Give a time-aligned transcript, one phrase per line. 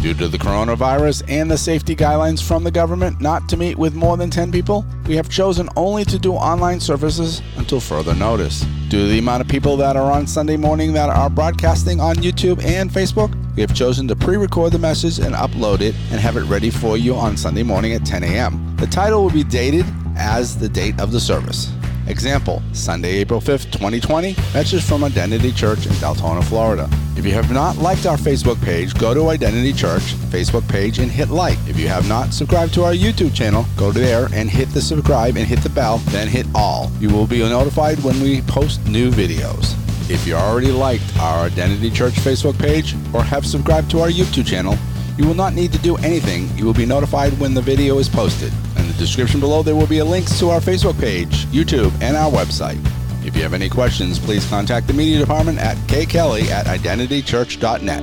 [0.00, 3.96] Due to the coronavirus and the safety guidelines from the government not to meet with
[3.96, 8.60] more than 10 people, we have chosen only to do online services until further notice.
[8.88, 12.14] Due to the amount of people that are on Sunday morning that are broadcasting on
[12.16, 16.20] YouTube and Facebook, we have chosen to pre record the message and upload it and
[16.20, 18.76] have it ready for you on Sunday morning at 10 a.m.
[18.76, 19.84] The title will be dated
[20.16, 21.72] as the date of the service.
[22.08, 26.88] Example, Sunday, April 5th, 2020, message from Identity Church in Deltona, Florida.
[27.16, 31.10] If you have not liked our Facebook page, go to Identity Church Facebook page and
[31.10, 31.58] hit like.
[31.68, 34.80] If you have not subscribed to our YouTube channel, go to there and hit the
[34.80, 36.90] subscribe and hit the bell, then hit all.
[36.98, 39.74] You will be notified when we post new videos.
[40.10, 44.46] If you already liked our Identity Church Facebook page or have subscribed to our YouTube
[44.46, 44.78] channel,
[45.18, 46.48] you will not need to do anything.
[46.56, 48.52] You will be notified when the video is posted.
[48.98, 52.78] Description below, there will be a links to our Facebook page, YouTube, and our website.
[53.24, 58.02] If you have any questions, please contact the media department at kkelly at identitychurch.net.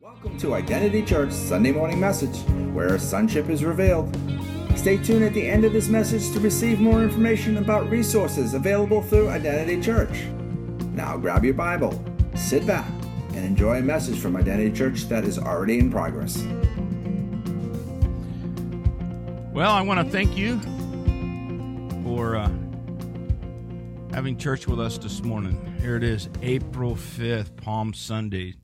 [0.00, 2.38] Welcome to Identity Church Sunday Morning Message,
[2.72, 4.16] where sonship is revealed.
[4.76, 9.02] Stay tuned at the end of this message to receive more information about resources available
[9.02, 10.24] through Identity Church.
[10.94, 12.02] Now grab your Bible
[12.34, 12.86] sit back,
[13.34, 16.42] and enjoy a message from Identity Church that is already in progress.
[19.52, 20.60] Well, I want to thank you
[22.04, 22.50] for uh,
[24.12, 25.76] having church with us this morning.
[25.80, 28.54] Here it is, April 5th, Palm Sunday.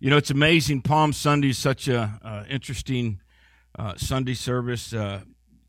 [0.00, 0.82] You know, it's amazing.
[0.82, 3.20] Palm Sunday is such a uh, interesting
[3.78, 4.92] uh, Sunday service.
[4.92, 5.20] Uh,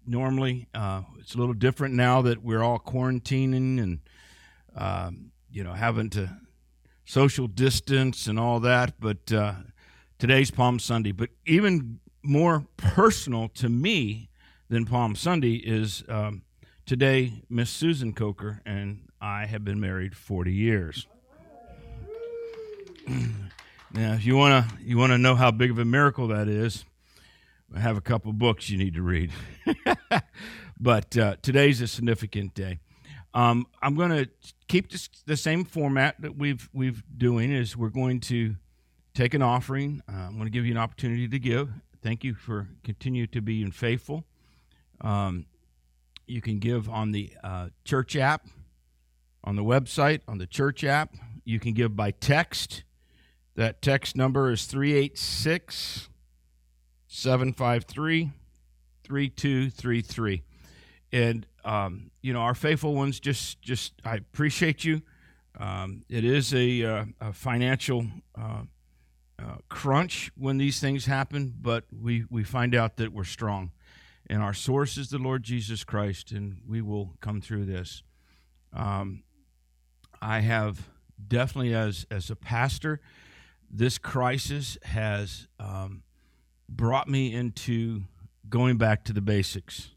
[0.07, 3.99] normally, uh, it's a little different now that we're all quarantining and,
[4.75, 6.29] um, you know, having to
[7.09, 8.93] social distance and all that.
[8.99, 9.53] But uh,
[10.19, 11.11] today's Palm Sunday.
[11.11, 14.29] But even more personal to me
[14.69, 16.43] than Palm Sunday is um,
[16.85, 21.07] today, Miss Susan Coker and I have been married 40 years.
[23.07, 26.47] now, if you want to you want to know how big of a miracle that
[26.47, 26.85] is,
[27.75, 29.31] I have a couple books you need to read.
[30.79, 32.77] but uh, today's a significant day.
[33.39, 34.29] Um, I'm going to
[34.67, 37.53] keep this, the same format that we've we've doing.
[37.53, 38.57] Is we're going to
[39.13, 40.03] take an offering.
[40.09, 41.69] Uh, I'm going to give you an opportunity to give.
[42.03, 44.25] Thank you for continue to being faithful.
[44.99, 45.45] Um,
[46.27, 48.45] you can give on the uh, church app,
[49.45, 51.15] on the website, on the church app.
[51.45, 52.83] You can give by text.
[53.55, 56.09] That text number is 386
[57.07, 58.31] 753
[59.05, 60.43] 3233.
[61.13, 65.01] And um, you know, our faithful ones, just just I appreciate you.
[65.59, 68.07] Um, it is a, uh, a financial
[68.39, 68.61] uh,
[69.37, 73.71] uh, crunch when these things happen, but we we find out that we're strong,
[74.29, 78.03] and our source is the Lord Jesus Christ, and we will come through this.
[78.73, 79.23] Um,
[80.21, 80.89] I have
[81.27, 83.01] definitely, as as a pastor,
[83.69, 86.03] this crisis has um,
[86.67, 88.03] brought me into
[88.49, 89.91] going back to the basics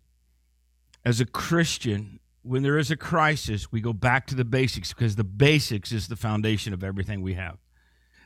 [1.05, 5.17] as a Christian, when there is a crisis, we go back to the basics because
[5.17, 7.59] the basics is the foundation of everything we have.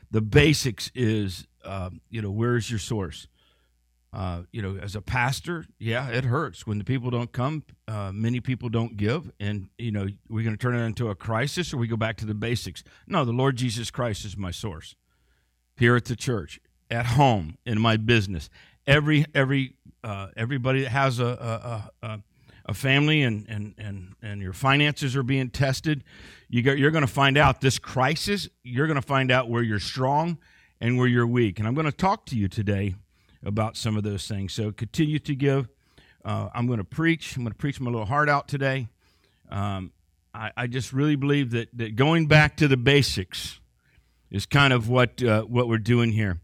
[0.09, 3.27] The basics is, uh, you know, where's your source?
[4.13, 7.63] Uh, you know, as a pastor, yeah, it hurts when the people don't come.
[7.87, 11.15] Uh, many people don't give, and you know, we're going to turn it into a
[11.15, 12.83] crisis, or we go back to the basics.
[13.05, 14.95] No, the Lord Jesus Christ is my source.
[15.75, 16.59] Here at the church,
[16.89, 18.49] at home, in my business,
[18.87, 22.23] every every uh, everybody that has a, a, a a
[22.73, 26.03] family and, and, and, and your finances are being tested,
[26.49, 29.63] you got, you're going to find out this crisis, you're going to find out where
[29.63, 30.37] you're strong
[30.79, 31.59] and where you're weak.
[31.59, 32.95] And I'm going to talk to you today
[33.43, 34.53] about some of those things.
[34.53, 35.69] So continue to give.
[36.25, 37.35] Uh, I'm going to preach.
[37.35, 38.87] I'm going to preach my little heart out today.
[39.49, 39.93] Um,
[40.33, 43.61] I, I, just really believe that, that going back to the basics
[44.29, 46.41] is kind of what, uh, what we're doing here.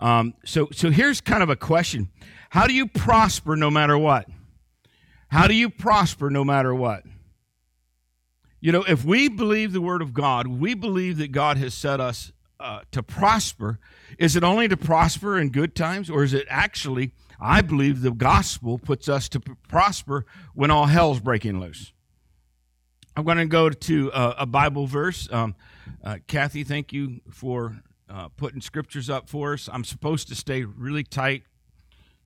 [0.00, 2.10] Um, so, so here's kind of a question
[2.50, 4.28] How do you prosper no matter what?
[5.32, 7.04] How do you prosper no matter what?
[8.60, 12.00] You know, if we believe the Word of God, we believe that God has set
[12.00, 13.78] us uh, to prosper.
[14.18, 18.10] Is it only to prosper in good times, or is it actually, I believe the
[18.10, 21.94] gospel puts us to prosper when all hell's breaking loose?
[23.16, 25.30] I'm going to go to a, a Bible verse.
[25.32, 25.54] Um,
[26.04, 29.66] uh, Kathy, thank you for uh, putting scriptures up for us.
[29.72, 31.44] I'm supposed to stay really tight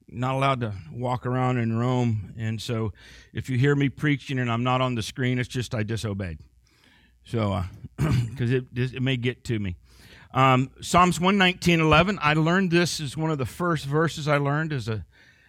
[0.09, 2.35] not allowed to walk around in Rome.
[2.39, 2.93] And so
[3.33, 6.39] if you hear me preaching and I'm not on the screen, it's just I disobeyed.
[7.25, 7.65] So,
[7.97, 9.77] because uh, it, it may get to me.
[10.33, 12.19] Um, Psalms 119, 11.
[12.23, 15.05] I learned this as one of the first verses I learned as a,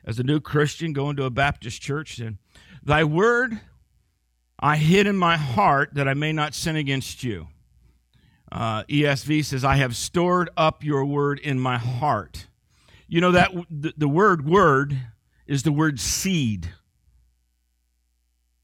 [0.05, 2.19] as a new Christian going to a Baptist church.
[2.19, 2.37] And,
[2.83, 3.59] Thy word
[4.59, 7.47] I hid in my heart that I may not sin against you.
[8.51, 12.47] Uh, ESV says, I have stored up your word in my heart.
[13.07, 14.97] You know that the, the word word
[15.45, 16.69] is the word seed.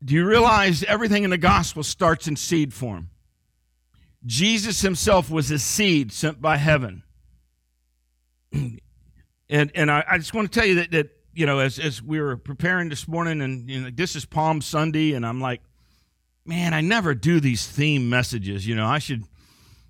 [0.03, 3.09] Do you realize everything in the gospel starts in seed form?
[4.25, 7.03] Jesus himself was a seed sent by heaven.
[8.51, 8.79] and
[9.49, 12.19] and I, I, just want to tell you that, that you know, as, as we
[12.21, 15.61] were preparing this morning, and you know, this is Palm Sunday, and I'm like,
[16.45, 18.67] man, I never do these theme messages.
[18.67, 19.25] You know, I should,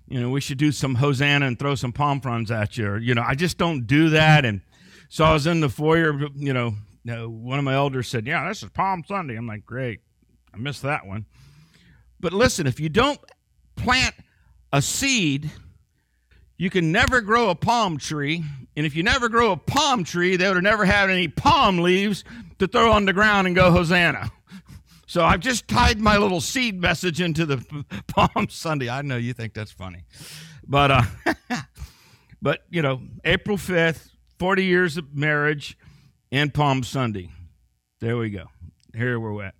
[0.06, 2.86] you know, we should do some Hosanna and throw some palm fronds at you.
[2.86, 4.44] Or, you know, I just don't do that.
[4.44, 4.60] And
[5.08, 6.74] so I was in the foyer, you know,
[7.08, 9.36] uh, one of my elders said, yeah, this is Palm Sunday.
[9.36, 10.00] I'm like, great.
[10.52, 11.26] I missed that one.
[12.20, 13.20] But listen, if you don't
[13.76, 14.14] plant
[14.72, 15.50] a seed,
[16.56, 18.44] you can never grow a palm tree.
[18.76, 21.78] And if you never grow a palm tree, they would have never had any palm
[21.78, 22.24] leaves
[22.58, 24.30] to throw on the ground and go, Hosanna.
[25.14, 28.90] So I've just tied my little seed message into the Palm Sunday.
[28.90, 30.06] I know you think that's funny.
[30.66, 31.02] But, uh,
[32.42, 34.08] but you know, April 5th,
[34.40, 35.78] 40 years of marriage
[36.32, 37.30] and Palm Sunday.
[38.00, 38.46] There we go.
[38.92, 39.54] Here we're at.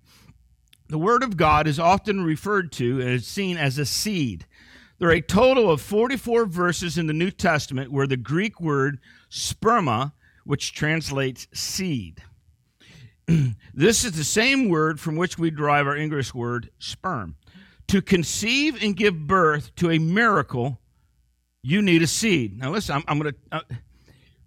[0.89, 4.45] The Word of God is often referred to and is seen as a seed.
[4.99, 8.99] There are a total of 44 verses in the New Testament where the Greek word
[9.31, 10.11] sperma,
[10.43, 12.23] which translates seed,
[13.73, 17.35] this is the same word from which we derive our English word sperm.
[17.87, 20.79] To conceive and give birth to a miracle,
[21.61, 22.57] you need a seed.
[22.57, 23.39] Now, listen, I'm, I'm going to.
[23.51, 23.61] Uh,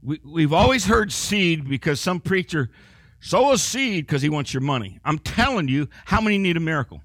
[0.03, 2.71] we, we've always heard seed because some preacher
[3.21, 5.01] sow a seed because he wants your money.
[5.05, 7.03] I'm telling you, how many need a miracle?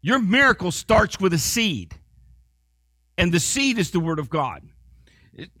[0.00, 1.94] Your miracle starts with a seed,
[3.18, 4.62] and the seed is the word of God.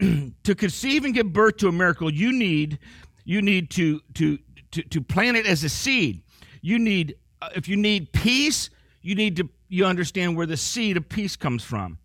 [0.44, 2.78] to conceive and give birth to a miracle, you need
[3.24, 4.38] you need to to
[4.72, 6.22] to, to plant it as a seed.
[6.60, 8.70] You need uh, if you need peace,
[9.02, 11.98] you need to you understand where the seed of peace comes from.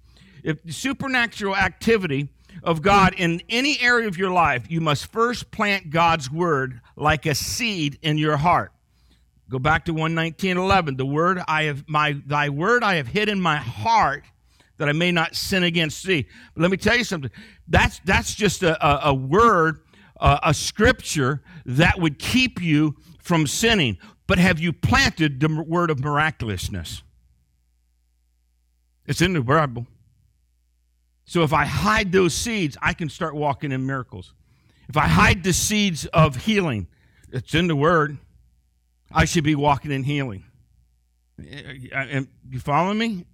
[0.43, 2.29] If supernatural activity
[2.63, 7.25] of God in any area of your life, you must first plant God's word like
[7.25, 8.71] a seed in your heart.
[9.49, 10.97] Go back to 119.11.
[10.97, 14.23] The word I have my thy word I have hid in my heart
[14.77, 16.25] that I may not sin against thee.
[16.55, 17.29] But let me tell you something.
[17.67, 19.81] That's that's just a, a, a word,
[20.21, 23.97] uh, a scripture that would keep you from sinning.
[24.27, 27.03] But have you planted the word of miraculousness?
[29.05, 29.87] It's in the Bible.
[31.25, 34.33] So if I hide those seeds, I can start walking in miracles.
[34.87, 36.87] If I hide the seeds of healing,
[37.31, 38.17] it's in the Word.
[39.09, 40.43] I should be walking in healing.
[41.37, 43.25] And you following me?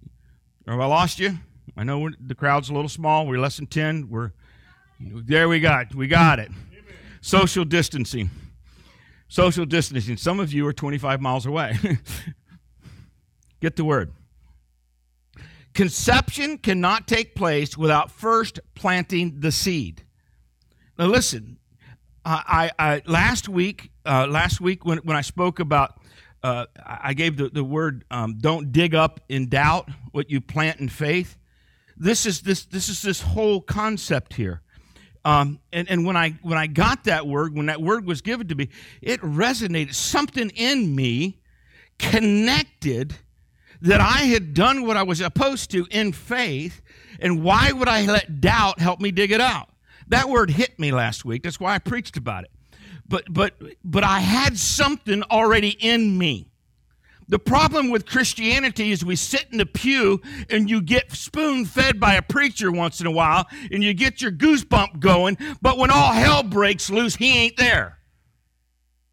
[0.66, 1.38] Or have I lost you?
[1.76, 3.26] I know the crowd's a little small.
[3.26, 4.08] We're less than 10.
[4.08, 4.32] We're
[5.00, 6.50] there we got we got it.
[7.20, 8.30] Social distancing.
[9.28, 10.16] Social distancing.
[10.16, 11.78] Some of you are 25 miles away.
[13.60, 14.12] Get the word.
[15.74, 20.02] Conception cannot take place without first planting the seed.
[20.98, 21.58] Now listen,
[22.24, 26.00] I, I last week uh, last week when, when I spoke about,
[26.42, 30.80] uh, I gave the, the word um, don't dig up in doubt what you plant
[30.80, 31.36] in faith.
[31.96, 34.62] This is this this is this whole concept here.
[35.28, 38.48] Um, and, and when I when I got that word, when that word was given
[38.48, 38.68] to me,
[39.02, 39.94] it resonated.
[39.94, 41.40] Something in me
[41.98, 43.16] connected
[43.82, 46.80] that I had done what I was supposed to in faith,
[47.20, 49.68] and why would I let doubt help me dig it out?
[50.08, 51.42] That word hit me last week.
[51.42, 52.50] That's why I preached about it
[53.08, 56.50] but but but I had something already in me.
[57.28, 62.00] The problem with Christianity is we sit in the pew and you get spoon fed
[62.00, 65.90] by a preacher once in a while and you get your goosebump going, but when
[65.90, 67.98] all hell breaks loose, he ain't there.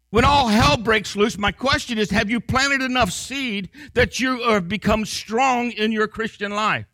[0.08, 4.42] When all hell breaks loose, my question is have you planted enough seed that you
[4.48, 6.86] have become strong in your Christian life?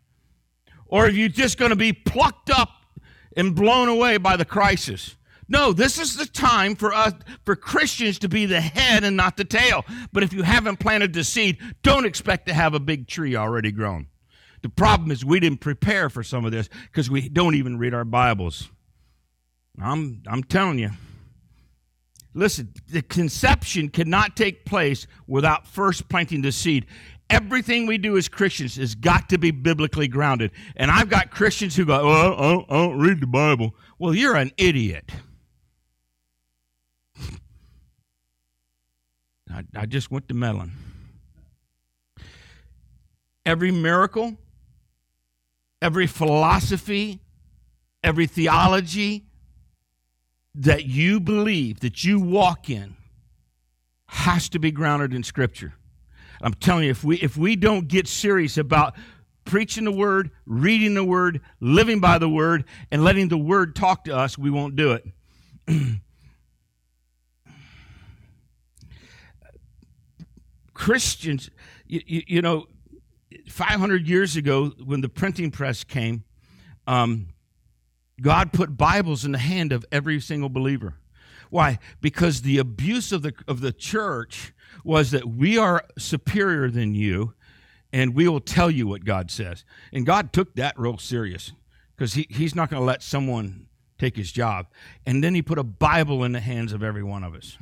[0.86, 2.70] Or are you just going to be plucked up
[3.36, 5.14] and blown away by the crisis?
[5.52, 7.12] No, this is the time for us,
[7.44, 9.84] for Christians to be the head and not the tail.
[10.10, 13.70] But if you haven't planted the seed, don't expect to have a big tree already
[13.70, 14.06] grown.
[14.62, 17.92] The problem is we didn't prepare for some of this because we don't even read
[17.92, 18.70] our Bibles.
[19.78, 20.90] I'm, I'm telling you.
[22.32, 26.86] Listen, the conception cannot take place without first planting the seed.
[27.28, 30.52] Everything we do as Christians has got to be biblically grounded.
[30.76, 33.74] And I've got Christians who go, well, I don't, I don't read the Bible.
[33.98, 35.12] Well, you're an idiot.
[39.52, 40.72] I, I just went to Mellon.
[43.44, 44.36] Every miracle,
[45.80, 47.20] every philosophy,
[48.02, 49.26] every theology
[50.54, 52.96] that you believe, that you walk in,
[54.06, 55.74] has to be grounded in Scripture.
[56.40, 58.94] I'm telling you, if we if we don't get serious about
[59.44, 64.04] preaching the word, reading the word, living by the word, and letting the word talk
[64.04, 65.06] to us, we won't do it.
[70.82, 71.48] Christians,
[71.86, 72.66] you, you, know,
[73.48, 76.24] 500 years ago, when the printing press came,
[76.88, 77.28] um,
[78.20, 80.96] God put Bibles in the hand of every single believer.
[81.50, 81.78] Why?
[82.00, 87.34] Because the abuse of the, of the church was that we are superior than you
[87.92, 89.64] and we will tell you what God says.
[89.92, 91.52] And God took that real serious
[91.94, 93.68] because he, He's not going to let someone
[94.00, 94.66] take his job.
[95.06, 97.56] And then He put a Bible in the hands of every one of us.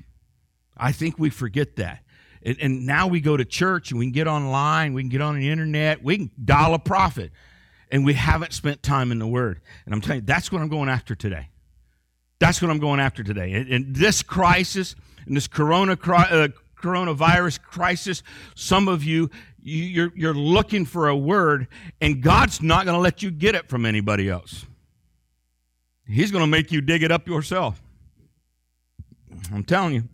[0.75, 2.03] I think we forget that.
[2.43, 5.21] And, and now we go to church and we can get online, we can get
[5.21, 7.33] on the internet, we can dial a prophet,
[7.91, 9.61] and we haven't spent time in the Word.
[9.85, 11.49] And I'm telling you, that's what I'm going after today.
[12.39, 13.53] That's what I'm going after today.
[13.53, 16.49] And, this crisis, and this corona, uh,
[16.81, 18.23] coronavirus crisis,
[18.55, 19.31] some of you,
[19.63, 21.69] you're, you're looking for a word,
[22.01, 24.65] and God's not going to let you get it from anybody else.
[26.07, 27.83] He's going to make you dig it up yourself.
[29.53, 30.09] I'm telling you.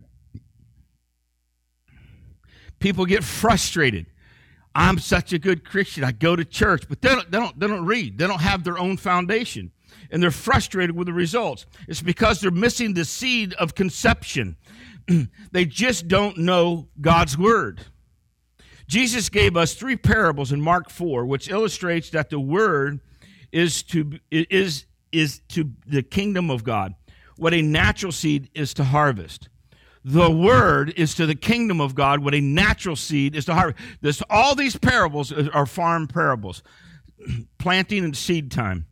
[2.79, 4.07] People get frustrated.
[4.75, 6.03] I'm such a good Christian.
[6.03, 8.17] I go to church, but they don't, they don't, they don't read.
[8.17, 9.71] They don't have their own foundation.
[10.11, 11.65] And they're frustrated with the results.
[11.87, 14.55] It's because they're missing the seed of conception.
[15.51, 17.81] they just don't know God's word.
[18.87, 23.01] Jesus gave us three parables in Mark 4, which illustrates that the word
[23.51, 26.93] is to is is to the kingdom of God
[27.37, 29.49] what a natural seed is to harvest.
[30.03, 33.79] The word is to the kingdom of God what a natural seed is to harvest.
[34.01, 36.63] This, all these parables are farm parables,
[37.57, 38.85] planting and seed time.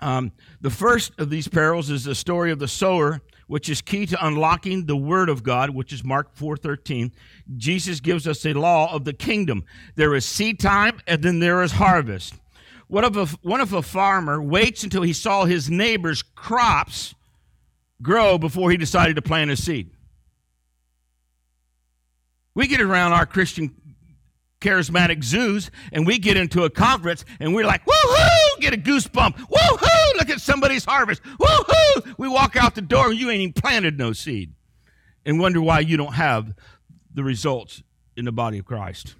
[0.00, 4.06] Um, the first of these parables is the story of the sower, which is key
[4.06, 7.10] to unlocking the word of God, which is Mark 4:13.
[7.56, 9.64] Jesus gives us a law of the kingdom.
[9.96, 12.34] There is seed time and then there is harvest.
[12.86, 17.14] What if a, what if a farmer waits until he saw his neighbor's crops
[18.02, 19.90] grow before he decided to plant a seed?
[22.54, 23.74] We get around our Christian
[24.60, 29.36] charismatic zoos and we get into a conference and we're like, woohoo, get a goosebump.
[29.36, 31.22] Woohoo, look at somebody's harvest.
[31.22, 32.14] Woohoo.
[32.18, 34.52] We walk out the door and you ain't even planted no seed
[35.24, 36.54] and wonder why you don't have
[37.14, 37.82] the results
[38.16, 39.14] in the body of Christ.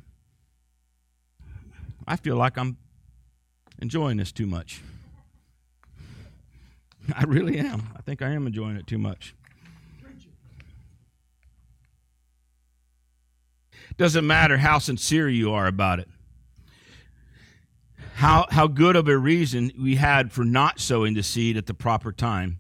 [2.07, 2.79] I feel like I'm
[3.81, 4.83] enjoying this too much.
[7.15, 7.89] I really am.
[7.97, 9.35] I think I am enjoying it too much.
[13.97, 16.09] Doesn't matter how sincere you are about it.
[18.15, 21.75] How, how good of a reason we had for not sowing the seed at the
[21.75, 22.59] proper time.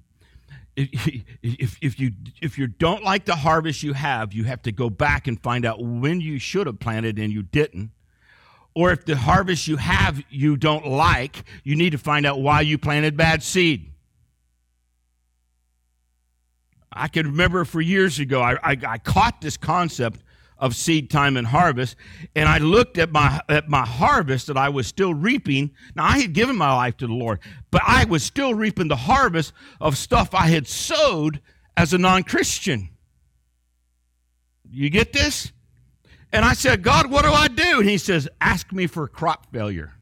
[0.76, 4.72] If, if, if, you, if you don't like the harvest you have, you have to
[4.72, 7.90] go back and find out when you should have planted and you didn't
[8.78, 12.60] or if the harvest you have you don't like, you need to find out why
[12.60, 13.90] you planted bad seed.
[16.98, 20.22] I can remember for years ago, I, I, I, caught this concept
[20.58, 21.96] of seed time and harvest,
[22.34, 25.70] and I looked at my at my harvest that I was still reaping.
[25.94, 27.40] Now I had given my life to the Lord,
[27.70, 31.40] but I was still reaping the harvest of stuff I had sowed
[31.76, 32.88] as a non-Christian.
[34.70, 35.52] You get this?
[36.32, 37.80] And I said, God, what do I do?
[37.80, 39.94] And he says, Ask me for crop failure.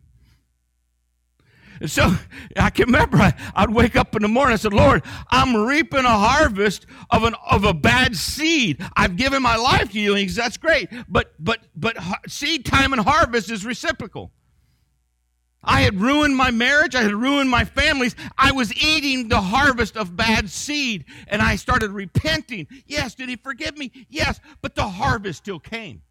[1.81, 2.15] And so
[2.57, 6.05] I can remember I, would wake up in the morning and said, Lord, I'm reaping
[6.05, 8.83] a harvest of an of a bad seed.
[8.97, 10.89] I've given my life to you, and he says, That's great.
[11.09, 11.97] But but but
[12.29, 14.33] seed time and harvest is reciprocal.
[15.67, 16.95] I had ruined my marriage.
[16.95, 18.15] I had ruined my families.
[18.39, 22.69] I was eating the harvest of bad seed, and I started repenting.
[22.87, 23.91] Yes, did he forgive me?
[24.09, 26.03] Yes, but the harvest still came.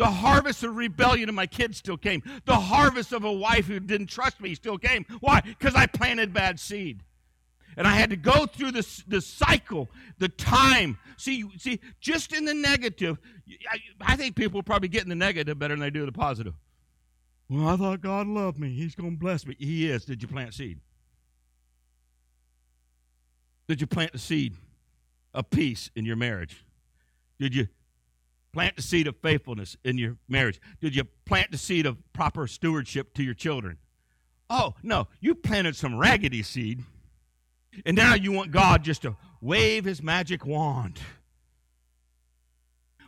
[0.00, 2.22] The harvest of rebellion in my kids still came.
[2.46, 5.04] The harvest of a wife who didn't trust me still came.
[5.20, 5.42] Why?
[5.42, 7.02] Because I planted bad seed.
[7.76, 10.96] And I had to go through this, the cycle, the time.
[11.18, 13.18] See, see, just in the negative,
[13.70, 16.54] I, I think people probably get in the negative better than they do the positive.
[17.50, 18.72] Well, I thought God loved me.
[18.72, 19.54] He's going to bless me.
[19.58, 20.06] He is.
[20.06, 20.80] Did you plant seed?
[23.68, 24.54] Did you plant the seed
[25.34, 26.64] of peace in your marriage?
[27.38, 27.68] Did you
[28.52, 30.60] plant the seed of faithfulness in your marriage?
[30.80, 33.78] Did you plant the seed of proper stewardship to your children?
[34.48, 36.82] Oh, no, you planted some raggedy seed,
[37.86, 41.00] and now you want God just to wave his magic wand.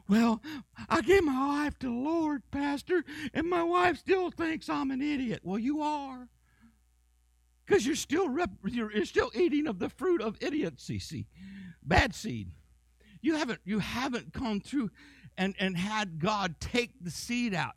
[0.09, 0.43] Well,
[0.89, 5.01] I gave my life to the Lord, Pastor, and my wife still thinks I'm an
[5.01, 5.41] idiot.
[5.43, 6.29] Well, you are.
[7.65, 11.27] Because you're still rep- you're still eating of the fruit of idiocy, see,
[11.83, 12.51] bad seed.
[13.21, 14.91] You haven't you haven't gone through
[15.37, 17.75] and, and had God take the seed out.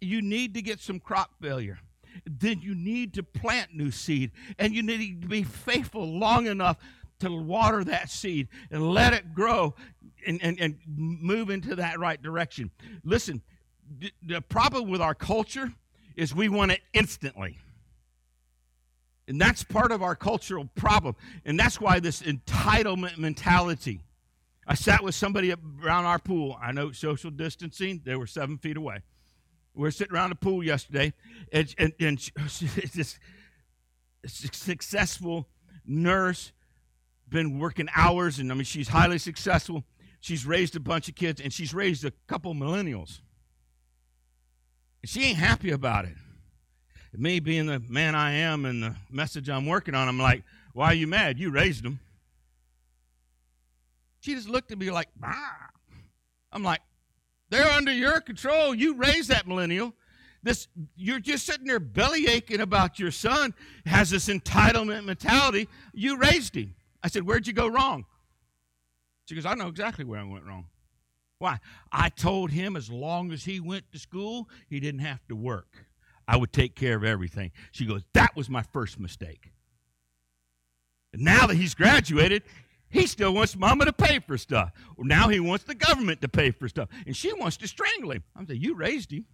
[0.00, 1.78] you need to get some crop failure.
[2.26, 6.76] Then you need to plant new seed, and you need to be faithful long enough
[7.20, 9.74] to water that seed and let it grow
[10.26, 12.70] and, and, and move into that right direction.
[13.04, 13.42] Listen,
[14.22, 15.72] the problem with our culture
[16.16, 17.58] is we want it instantly.
[19.28, 21.14] And that's part of our cultural problem.
[21.44, 24.00] And that's why this entitlement mentality.
[24.66, 26.56] I sat with somebody around our pool.
[26.60, 28.98] I know social distancing, they were seven feet away.
[29.74, 31.14] We were sitting around the pool yesterday,
[31.52, 32.18] and, and, and
[32.94, 33.18] this
[34.26, 35.48] successful
[35.84, 36.52] nurse,
[37.28, 39.84] been working hours, and I mean, she's highly successful.
[40.20, 43.20] She's raised a bunch of kids, and she's raised a couple millennials.
[45.00, 46.14] And she ain't happy about it
[47.16, 50.86] me being the man I am and the message I'm working on, I'm like, why
[50.86, 51.38] are you mad?
[51.38, 52.00] You raised them.
[54.22, 55.68] She just looked at me like, ah.
[56.52, 56.80] I'm like,
[57.50, 58.72] they're under your control.
[58.72, 59.94] You raised that millennial.
[60.44, 63.52] This you're just sitting there belly aching about your son
[63.84, 65.68] has this entitlement mentality.
[65.92, 66.74] You raised him.
[67.02, 68.04] I said, Where'd you go wrong?
[69.26, 70.66] She goes, I know exactly where I went wrong.
[71.38, 71.58] Why?
[71.90, 75.86] I told him as long as he went to school, he didn't have to work.
[76.28, 77.50] I would take care of everything.
[77.72, 79.50] She goes, That was my first mistake.
[81.12, 82.44] And now that he's graduated,
[82.92, 84.70] he still wants mama to pay for stuff.
[84.98, 86.88] Now he wants the government to pay for stuff.
[87.06, 88.22] And she wants to strangle him.
[88.36, 89.24] I'm saying, You raised him.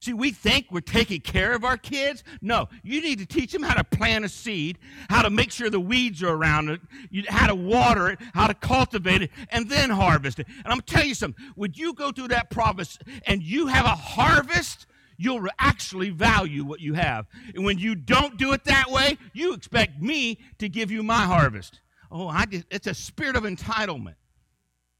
[0.00, 2.22] See, we think we're taking care of our kids.
[2.42, 5.70] No, you need to teach them how to plant a seed, how to make sure
[5.70, 6.80] the weeds are around it,
[7.26, 10.46] how to water it, how to cultivate it, and then harvest it.
[10.62, 11.42] And I'm telling you something.
[11.56, 16.80] Would you go through that process and you have a harvest you'll actually value what
[16.80, 17.26] you have.
[17.54, 21.22] And when you don't do it that way, you expect me to give you my
[21.22, 21.80] harvest.
[22.14, 24.14] Oh, I just, it's a spirit of entitlement.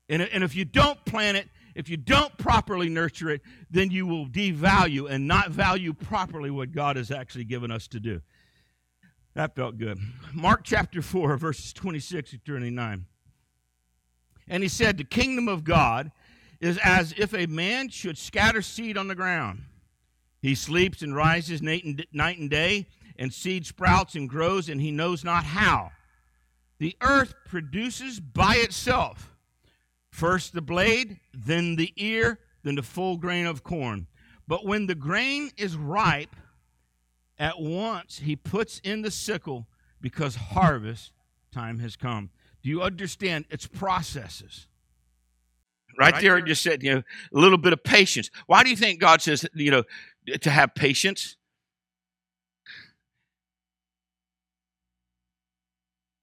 [0.09, 3.41] And, and if you don't plant it, if you don't properly nurture it,
[3.71, 8.01] then you will devalue and not value properly what God has actually given us to
[8.01, 8.21] do.
[9.35, 9.99] That felt good.
[10.33, 13.07] Mark chapter 4, verses 26 to 29.
[14.49, 16.11] And he said, The kingdom of God
[16.61, 19.63] is as if a man should scatter seed on the ground.
[20.43, 24.81] He sleeps and rises night and, night and day, and seed sprouts and grows, and
[24.81, 25.93] he knows not how.
[26.79, 29.37] The earth produces by itself
[30.11, 34.07] first the blade, then the ear, then the full grain of corn.
[34.47, 36.37] But when the grain is ripe,
[37.39, 39.67] at once he puts in the sickle
[40.01, 41.13] because harvest
[41.51, 42.31] time has come.
[42.63, 44.69] Do you understand its processes?
[45.99, 48.31] Right, right there, there, just said, you know, a little bit of patience.
[48.47, 49.85] Why do you think God says, you know,
[50.41, 51.37] to have patience.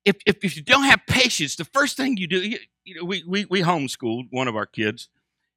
[0.03, 3.05] If, if, if you don't have patience, the first thing you do, you, you know,
[3.05, 5.09] we, we, we homeschooled one of our kids,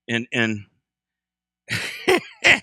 [0.09, 0.67] and, and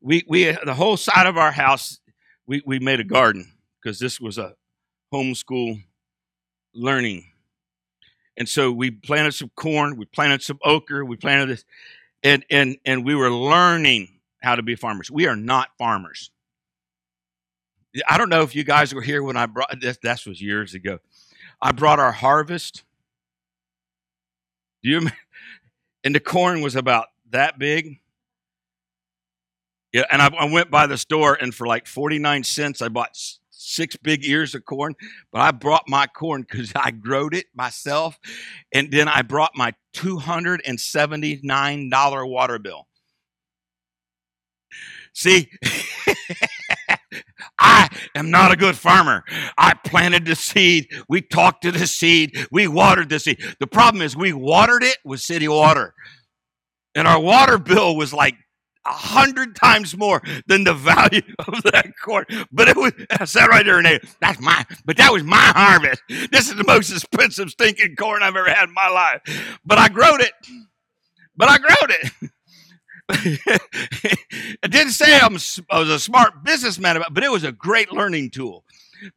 [0.00, 2.00] we, we, the whole side of our house,
[2.46, 4.54] we, we made a garden because this was a
[5.12, 5.82] homeschool
[6.74, 7.24] learning.
[8.36, 11.64] And so we planted some corn, we planted some okra, we planted this,
[12.22, 15.10] and, and, and we were learning how to be farmers.
[15.10, 16.30] We are not farmers.
[18.08, 19.98] I don't know if you guys were here when I brought this.
[20.02, 20.98] That was years ago.
[21.60, 22.84] I brought our harvest.
[24.82, 25.08] Do you?
[26.04, 28.00] And the corn was about that big.
[29.92, 32.88] Yeah, and I, I went by the store, and for like forty nine cents, I
[32.88, 33.16] bought
[33.50, 34.94] six big ears of corn.
[35.32, 38.18] But I brought my corn because I growed it myself,
[38.72, 42.86] and then I brought my two hundred and seventy nine dollar water bill.
[45.12, 45.50] See,
[47.58, 49.24] I am not a good farmer.
[49.56, 50.88] I planted the seed.
[51.08, 52.36] We talked to the seed.
[52.50, 53.42] We watered the seed.
[53.60, 55.94] The problem is we watered it with city water.
[56.94, 58.34] And our water bill was like
[58.86, 62.24] a hundred times more than the value of that corn.
[62.52, 65.36] But it was, I sat right there and they, that's my, but that was my
[65.36, 66.02] harvest.
[66.08, 69.58] This is the most expensive stinking corn I've ever had in my life.
[69.64, 70.32] But I growed it.
[71.36, 72.30] But I growed it.
[73.08, 73.58] I
[74.68, 75.36] didn't say I'm,
[75.70, 78.64] I was a smart businessman, but it was a great learning tool.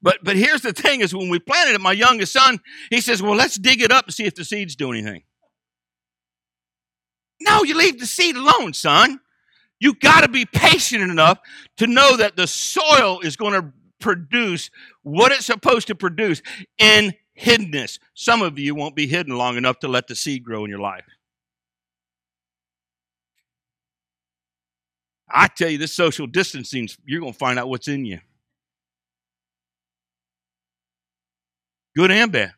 [0.02, 3.24] But but here's the thing: is when we planted it, my youngest son, he says,
[3.24, 5.24] "Well, let's dig it up and see if the seeds do anything."
[7.42, 9.20] No, you leave the seed alone, son.
[9.80, 11.40] You got to be patient enough
[11.78, 14.70] to know that the soil is going to produce
[15.04, 16.42] what it's supposed to produce
[16.78, 18.00] in hiddenness.
[18.14, 20.80] Some of you won't be hidden long enough to let the seed grow in your
[20.80, 21.06] life.
[25.32, 28.20] I tell you, this social distancing, you're going to find out what's in you.
[31.96, 32.54] Good and bad.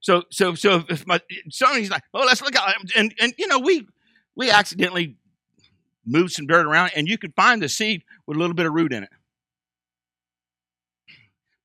[0.00, 3.58] So, so, so if my he's like, oh, let's look at, and, and, you know,
[3.58, 3.86] we,
[4.36, 5.16] we accidentally
[6.06, 8.72] move some dirt around, and you can find the seed with a little bit of
[8.72, 9.10] root in it.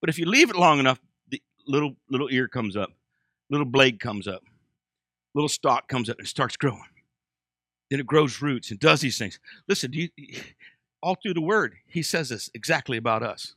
[0.02, 2.92] But if you leave it long enough, the little little ear comes up,
[3.50, 4.44] little blade comes up,
[5.34, 6.84] little stalk comes up, and starts growing.
[7.90, 9.40] Then it grows roots and does these things.
[9.68, 10.10] Listen, you,
[11.02, 13.56] all through the Word, He says this exactly about us.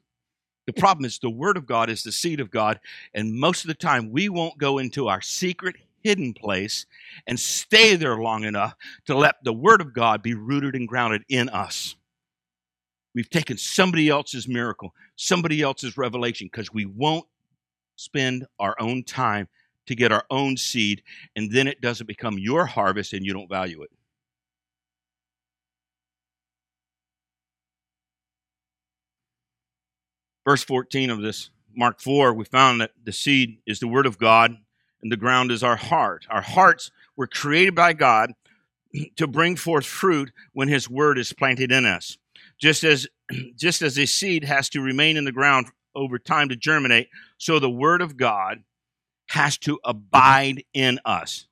[0.66, 2.80] The problem is the Word of God is the seed of God,
[3.14, 6.86] and most of the time we won't go into our secret hidden place
[7.26, 8.74] and stay there long enough
[9.06, 11.96] to let the Word of God be rooted and grounded in us.
[13.14, 17.26] We've taken somebody else's miracle, somebody else's revelation, because we won't
[17.96, 19.48] spend our own time
[19.86, 21.02] to get our own seed,
[21.34, 23.90] and then it doesn't become your harvest and you don't value it.
[30.46, 34.18] Verse 14 of this, Mark 4, we found that the seed is the word of
[34.18, 34.56] God
[35.02, 36.26] and the ground is our heart.
[36.30, 38.32] Our hearts were created by God
[39.16, 42.16] to bring forth fruit when his word is planted in us
[42.59, 43.06] just as
[43.56, 47.59] just as a seed has to remain in the ground over time to germinate so
[47.59, 48.62] the word of god
[49.28, 51.46] has to abide in us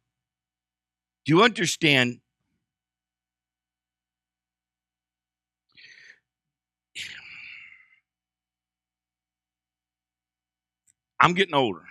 [1.25, 2.21] do you understand
[11.25, 11.85] i'm getting older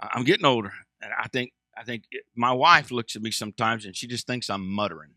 [0.00, 3.86] i'm getting older and i think i think it, my wife looks at me sometimes
[3.86, 5.12] and she just thinks i'm muttering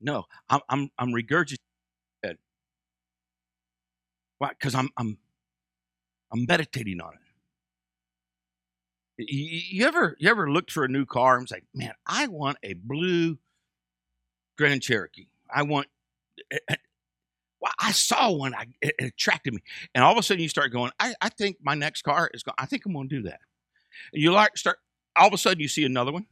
[0.00, 1.58] no, I'm I'm, I'm regurgitating.
[4.38, 4.50] Why?
[4.50, 5.18] Because I'm I'm
[6.32, 7.20] I'm meditating on it.
[9.32, 12.58] You, you ever you ever looked for a new car and say, "Man, I want
[12.62, 13.38] a blue
[14.58, 15.28] Grand Cherokee.
[15.54, 15.86] I want."
[16.52, 16.76] Eh, eh,
[17.62, 18.54] Well, I saw one.
[18.54, 19.62] I, it, attracted me,
[19.94, 20.90] and all of a sudden you start going.
[20.98, 22.56] I, I think my next car is going.
[22.58, 23.38] I think I'm going to do that.
[24.12, 24.78] And you like start.
[25.14, 26.26] All of a sudden you see another one.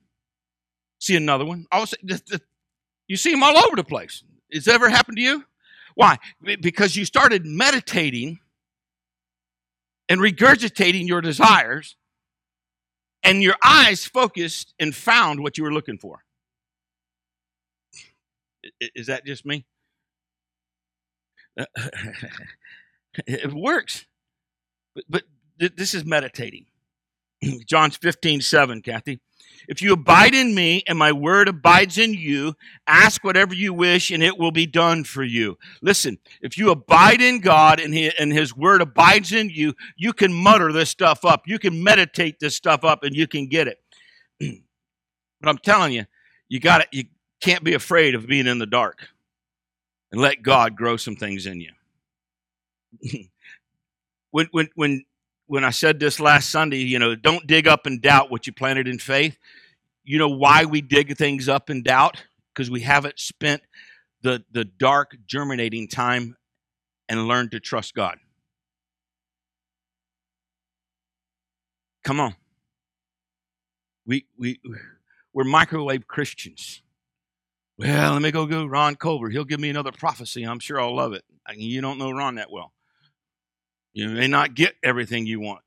[0.99, 1.67] See another one.
[1.71, 2.41] All of a sudden, the, the,
[3.07, 4.25] you see them all over the place.
[4.53, 5.45] Has that ever happened to you?
[5.95, 6.19] Why?
[6.61, 8.41] Because you started meditating
[10.09, 11.95] and regurgitating your desires,
[13.23, 16.25] and your eyes focused and found what you were looking for.
[18.81, 19.65] Is that just me?
[23.27, 24.07] it works.
[24.95, 25.23] But, but
[25.77, 26.67] this is meditating.
[27.67, 29.21] John 15, 7, Kathy.
[29.69, 32.55] If you abide in me and my word abides in you,
[32.87, 35.59] ask whatever you wish and it will be done for you.
[35.83, 40.13] Listen, if you abide in God and, he, and his word abides in you, you
[40.13, 41.47] can mutter this stuff up.
[41.47, 43.79] You can meditate this stuff up and you can get it.
[45.41, 46.07] but I'm telling you,
[46.49, 46.89] you got it.
[46.93, 47.05] You
[47.41, 49.09] can't be afraid of being in the dark
[50.13, 51.73] and let God grow some things in you.
[54.31, 55.05] when, when, when
[55.51, 58.53] when I said this last Sunday, you know, don't dig up and doubt what you
[58.53, 59.37] planted in faith.
[60.05, 62.23] You know why we dig things up in doubt?
[62.55, 63.61] Because we haven't spent
[64.23, 66.37] the the dark germinating time
[67.09, 68.19] and learned to trust God.
[72.05, 72.37] Come on.
[74.07, 74.61] We we
[75.33, 76.81] we're microwave Christians.
[77.81, 79.31] Well, let me go go Ron Culver.
[79.31, 80.43] He'll give me another prophecy.
[80.45, 81.25] I'm sure I'll love it.
[81.57, 82.73] You don't know Ron that well.
[83.95, 85.63] You may not get everything you want.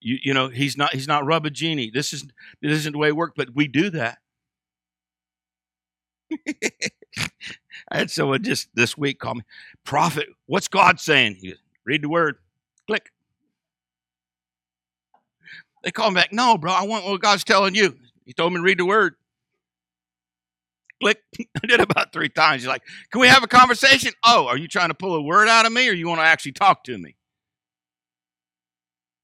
[0.00, 1.90] You, you know, he's not he's not rub a genie.
[1.92, 2.22] This is
[2.62, 4.18] this isn't the way it works, but we do that.
[7.90, 9.42] I had someone just this week call me,
[9.84, 11.36] Prophet, what's God saying?
[11.40, 12.36] He goes, Read the word.
[12.86, 13.10] Click.
[15.84, 17.94] They call me back, No, bro, I want what God's telling you.
[18.24, 19.16] He told me to read the word.
[21.02, 21.22] Click.
[21.62, 22.62] I did about three times.
[22.62, 24.12] He's like, Can we have a conversation?
[24.24, 26.24] Oh, are you trying to pull a word out of me or you want to
[26.24, 27.16] actually talk to me?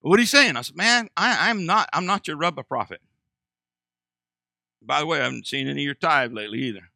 [0.01, 0.57] What are you saying?
[0.57, 3.01] I said, man, I, am not, I'm not your rubber prophet.
[4.81, 6.91] By the way, I haven't seen any of your tithe lately either.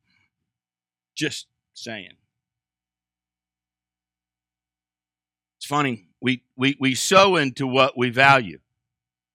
[1.14, 2.12] Just saying.
[5.58, 6.06] It's funny.
[6.20, 8.60] We, we, we sow into what we value.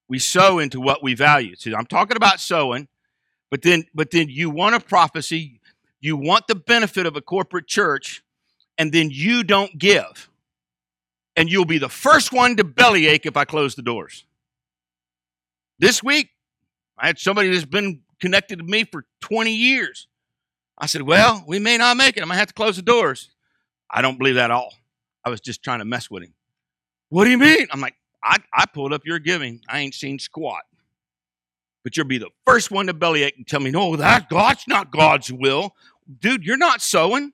[0.08, 1.56] We sow into what we value.
[1.56, 2.88] See, I'm talking about sowing,
[3.50, 5.60] but then, but then you want a prophecy,
[6.00, 8.24] you want the benefit of a corporate church,
[8.78, 10.30] and then you don't give
[11.38, 14.26] and you'll be the first one to bellyache if I close the doors.
[15.80, 16.32] This week,
[16.98, 20.08] I had somebody that's been connected to me for 20 years.
[20.78, 22.22] I said, Well, we may not make it.
[22.22, 23.30] I'm going to have to close the doors.
[23.90, 24.74] I don't believe that at all.
[25.24, 26.34] I was just trying to mess with him.
[27.10, 27.68] What do you mean?
[27.72, 29.62] I'm like, I, I pulled up your giving.
[29.70, 30.64] I ain't seen squat.
[31.88, 34.92] But you'll be the first one to bellyache and tell me, no, that God's not
[34.92, 35.74] God's will.
[36.20, 37.32] Dude, you're not sowing.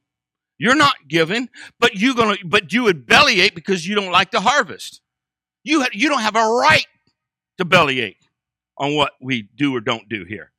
[0.60, 4.42] You're not giving, but you gonna but you would bellyache because you don't like the
[4.42, 5.02] harvest.
[5.64, 6.86] You you don't have a right
[7.58, 8.22] to bellyache
[8.78, 10.52] on what we do or don't do here.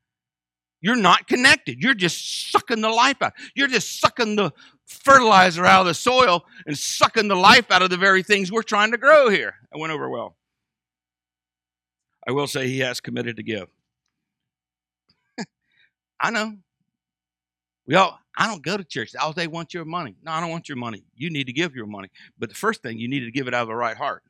[0.85, 1.83] you're not connected.
[1.83, 3.33] You're just sucking the life out.
[3.55, 4.53] You're just sucking the
[4.85, 8.63] fertilizer out of the soil and sucking the life out of the very things we're
[8.63, 9.55] trying to grow here.
[9.75, 10.37] I went over well.
[12.29, 13.69] I will say he has committed to give.
[16.21, 16.55] I know.
[17.87, 19.13] We all, I don't go to church.
[19.21, 20.17] Oh, they want your money.
[20.23, 21.05] No, I don't want your money.
[21.15, 22.09] You need to give your money.
[22.39, 24.23] But the first thing, you need to give it out of the right heart.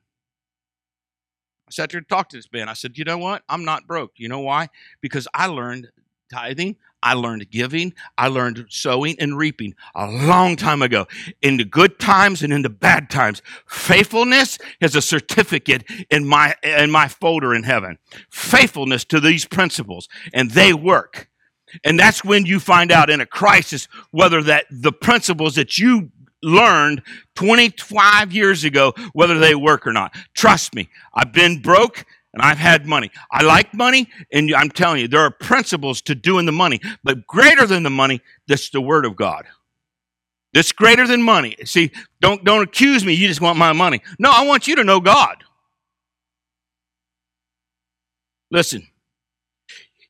[1.68, 2.68] I sat there and talked to this man.
[2.68, 3.42] I said, you know what?
[3.48, 4.12] I'm not broke.
[4.16, 4.68] You know why?
[5.00, 5.88] Because I learned
[6.32, 6.76] tithing.
[7.02, 7.94] I learned giving.
[8.18, 11.06] I learned sowing and reaping a long time ago.
[11.42, 13.40] In the good times and in the bad times.
[13.66, 17.98] Faithfulness is a certificate in my, in my folder in heaven.
[18.30, 20.08] Faithfulness to these principles.
[20.32, 21.28] And they work.
[21.82, 26.10] And that's when you find out in a crisis whether that the principles that you
[26.42, 27.02] learned
[27.36, 30.14] 25 years ago, whether they work or not.
[30.34, 33.10] Trust me, I've been broke and I've had money.
[33.30, 37.26] I like money, and I'm telling you, there are principles to doing the money, but
[37.26, 39.46] greater than the money, that's the Word of God.
[40.52, 41.56] That's greater than money.
[41.64, 44.00] See, don't, don't accuse me, you just want my money.
[44.18, 45.44] No, I want you to know God.
[48.50, 48.86] Listen,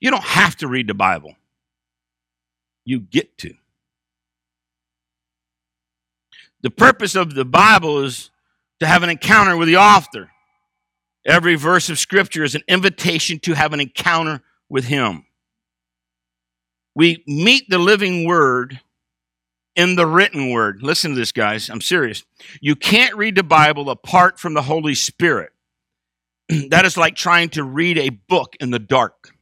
[0.00, 1.36] you don't have to read the Bible,
[2.84, 3.54] you get to.
[6.62, 8.30] The purpose of the Bible is
[8.80, 10.30] to have an encounter with the author.
[11.26, 15.26] Every verse of Scripture is an invitation to have an encounter with Him.
[16.94, 18.80] We meet the living Word
[19.74, 20.82] in the written Word.
[20.82, 21.68] Listen to this, guys.
[21.68, 22.24] I'm serious.
[22.60, 25.52] You can't read the Bible apart from the Holy Spirit.
[26.70, 29.33] that is like trying to read a book in the dark.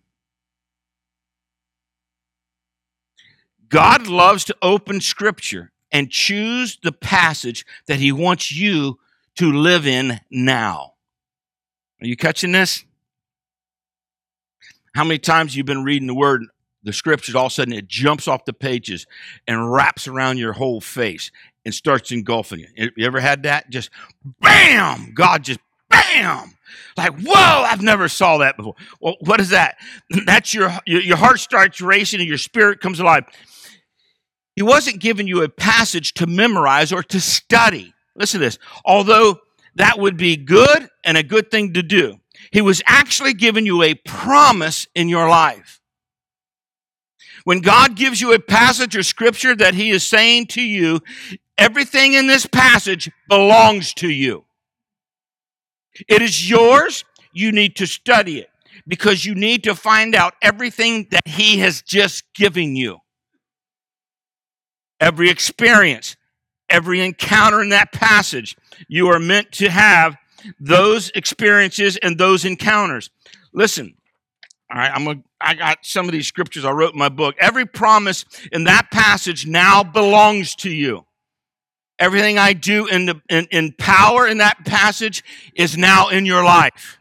[3.73, 8.99] God loves to open Scripture and choose the passage that he wants you
[9.37, 10.93] to live in now.
[12.03, 12.85] Are you catching this?
[14.95, 16.45] How many times you've been reading the word,
[16.83, 19.07] the scriptures, all of a sudden it jumps off the pages
[19.49, 21.31] and wraps around your whole face
[21.65, 22.91] and starts engulfing you.
[22.95, 23.71] You ever had that?
[23.71, 23.89] Just
[24.41, 25.15] bam!
[25.15, 26.57] God just bam!
[26.97, 28.75] Like, whoa, I've never saw that before.
[29.01, 29.77] Well, what is that?
[30.27, 33.25] That's your, your heart starts racing and your spirit comes alive.
[34.55, 37.95] He wasn't giving you a passage to memorize or to study.
[38.15, 38.59] Listen to this.
[38.85, 39.41] Although
[39.77, 43.83] that would be good and a good thing to do, he was actually giving you
[43.83, 45.81] a promise in your life.
[47.45, 51.01] When God gives you a passage or scripture that he is saying to you,
[51.59, 54.45] everything in this passage belongs to you.
[56.09, 57.05] It is yours.
[57.33, 58.51] You need to study it
[58.87, 63.02] because you need to find out everything that he has just given you
[65.03, 66.17] every experience,
[66.71, 68.57] every encounter in that passage.
[68.89, 70.17] You are meant to have
[70.61, 73.11] those experiences and those encounters.
[73.53, 73.95] Listen,
[74.73, 75.25] all right, I'm
[75.59, 77.35] got some of these scriptures I wrote in my book.
[77.41, 81.05] Every promise in that passage now belongs to you.
[81.99, 85.23] Everything I do in, the, in, in power in that passage
[85.55, 86.99] is now in your life.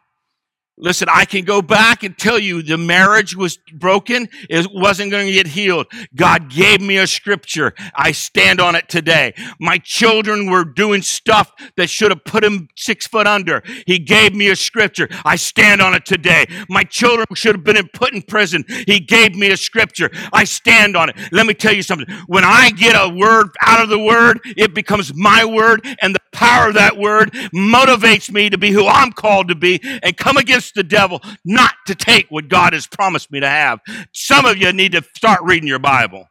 [0.83, 4.27] Listen, I can go back and tell you the marriage was broken.
[4.49, 5.85] It wasn't going to get healed.
[6.15, 7.75] God gave me a scripture.
[7.93, 9.35] I stand on it today.
[9.59, 13.61] My children were doing stuff that should have put them six foot under.
[13.85, 15.07] He gave me a scripture.
[15.23, 16.47] I stand on it today.
[16.67, 18.65] My children should have been put in prison.
[18.87, 20.09] He gave me a scripture.
[20.33, 21.15] I stand on it.
[21.31, 22.07] Let me tell you something.
[22.25, 26.21] When I get a word out of the word, it becomes my word and the
[26.31, 30.37] power of that word motivates me to be who I'm called to be and come
[30.37, 33.79] against the devil not to take what God has promised me to have.
[34.13, 36.27] Some of you need to start reading your Bible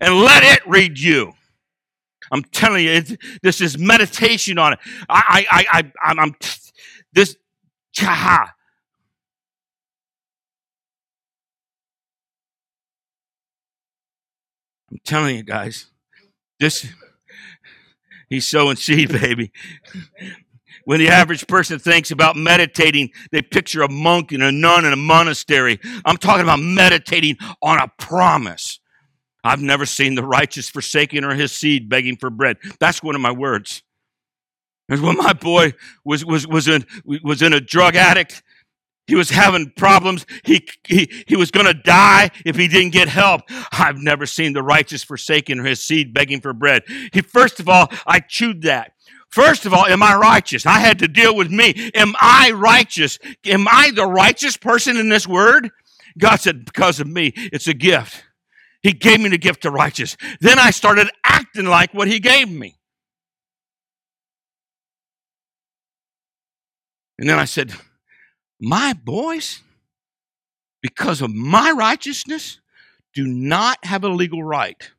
[0.00, 1.32] and let it read you.
[2.32, 3.02] I'm telling you,
[3.42, 4.78] this is meditation on it.
[5.08, 6.34] I, I, I, I'm, I'm
[7.12, 7.36] this,
[7.92, 8.52] cha.
[14.90, 15.86] I'm telling you guys,
[16.58, 16.86] this
[18.30, 19.50] He's sowing seed, baby.
[20.84, 24.92] When the average person thinks about meditating, they picture a monk and a nun in
[24.92, 25.78] a monastery.
[26.04, 28.80] I'm talking about meditating on a promise.
[29.42, 32.58] I've never seen the righteous forsaken or his seed begging for bread.
[32.78, 33.82] That's one of my words.
[34.88, 38.42] And when my boy was, was, was, in, was in a drug addict,
[39.06, 40.26] he was having problems.
[40.44, 43.42] He, he, he was going to die if he didn't get help.
[43.72, 46.82] I've never seen the righteous forsaken or his seed begging for bread.
[47.12, 48.92] He, first of all, I chewed that.
[49.30, 50.66] First of all, am I righteous?
[50.66, 51.90] I had to deal with me.
[51.94, 53.18] Am I righteous?
[53.46, 55.70] Am I the righteous person in this word?
[56.18, 58.24] God said, because of me, it's a gift.
[58.82, 60.16] He gave me the gift of righteous.
[60.40, 62.76] Then I started acting like what he gave me.
[67.18, 67.72] And then I said,
[68.58, 69.60] my boys,
[70.82, 72.58] because of my righteousness,
[73.14, 74.90] do not have a legal right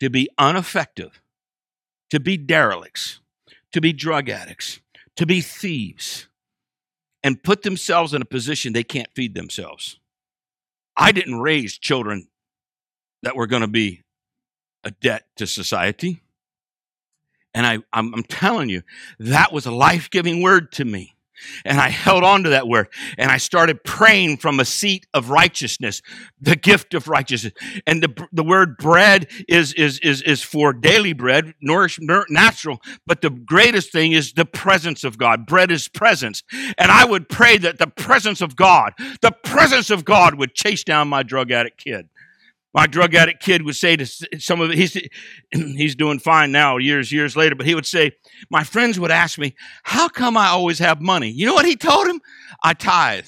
[0.00, 1.20] to be ineffective,
[2.10, 3.20] to be derelicts,
[3.74, 4.78] to be drug addicts,
[5.16, 6.28] to be thieves,
[7.24, 9.98] and put themselves in a position they can't feed themselves.
[10.96, 12.28] I didn't raise children
[13.24, 14.02] that were going to be
[14.84, 16.22] a debt to society.
[17.52, 18.82] And I, I'm, I'm telling you,
[19.18, 21.13] that was a life giving word to me.
[21.64, 25.30] And I held on to that word and I started praying from a seat of
[25.30, 26.02] righteousness,
[26.40, 27.52] the gift of righteousness.
[27.86, 32.80] And the, the word bread is, is, is, is for daily bread, nourish, natural.
[33.06, 35.46] But the greatest thing is the presence of God.
[35.46, 36.42] Bread is presence.
[36.78, 40.84] And I would pray that the presence of God, the presence of God would chase
[40.84, 42.08] down my drug addict kid
[42.74, 45.00] my drug addict kid would say to some of it, he's,
[45.52, 48.12] he's doing fine now, years, years later, but he would say,
[48.50, 51.30] my friends would ask me, how come I always have money?
[51.30, 52.20] You know what he told him?
[52.62, 53.26] I tithe.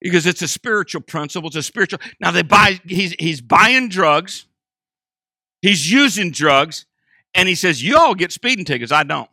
[0.00, 2.00] Because it's a spiritual principle, it's a spiritual.
[2.20, 4.44] Now they buy, he's, he's buying drugs,
[5.62, 6.84] he's using drugs,
[7.34, 8.92] and he says, you all get speeding tickets.
[8.92, 9.30] I don't.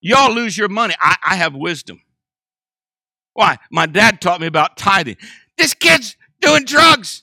[0.00, 0.94] Y'all lose your money.
[1.00, 2.00] I, I have wisdom.
[3.34, 3.58] Why?
[3.70, 5.16] My dad taught me about tithing.
[5.56, 7.22] This kid's doing drugs.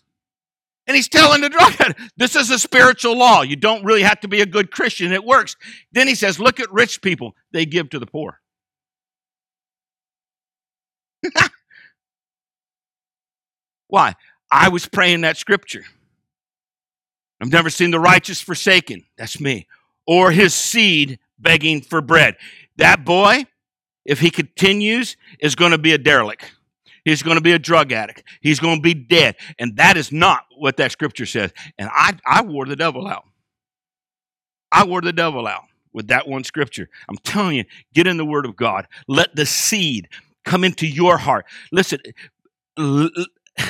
[0.88, 3.44] And he's telling the drug addict, this is a spiritual law.
[3.44, 5.12] You don't really have to be a good Christian.
[5.14, 5.56] It works.
[5.92, 7.36] Then he says, look at rich people.
[7.52, 8.42] They give to the poor.
[13.88, 14.16] Why?
[14.52, 15.86] I was praying that scripture.
[17.42, 19.06] I've never seen the righteous forsaken.
[19.18, 19.68] That's me.
[20.06, 22.36] Or his seed begging for bread.
[22.78, 23.46] That boy,
[24.06, 26.52] if he continues, is going to be a derelict.
[27.04, 28.24] He's going to be a drug addict.
[28.42, 29.36] He's going to be dead.
[29.58, 31.52] And that is not what that scripture says.
[31.78, 33.26] And I, I wore the devil out.
[34.72, 36.90] I wore the devil out with that one scripture.
[37.10, 38.88] I'm telling you, get in the Word of God.
[39.08, 40.10] Let the seed
[40.46, 41.46] come into your heart.
[41.72, 42.00] Listen,
[42.78, 43.10] l-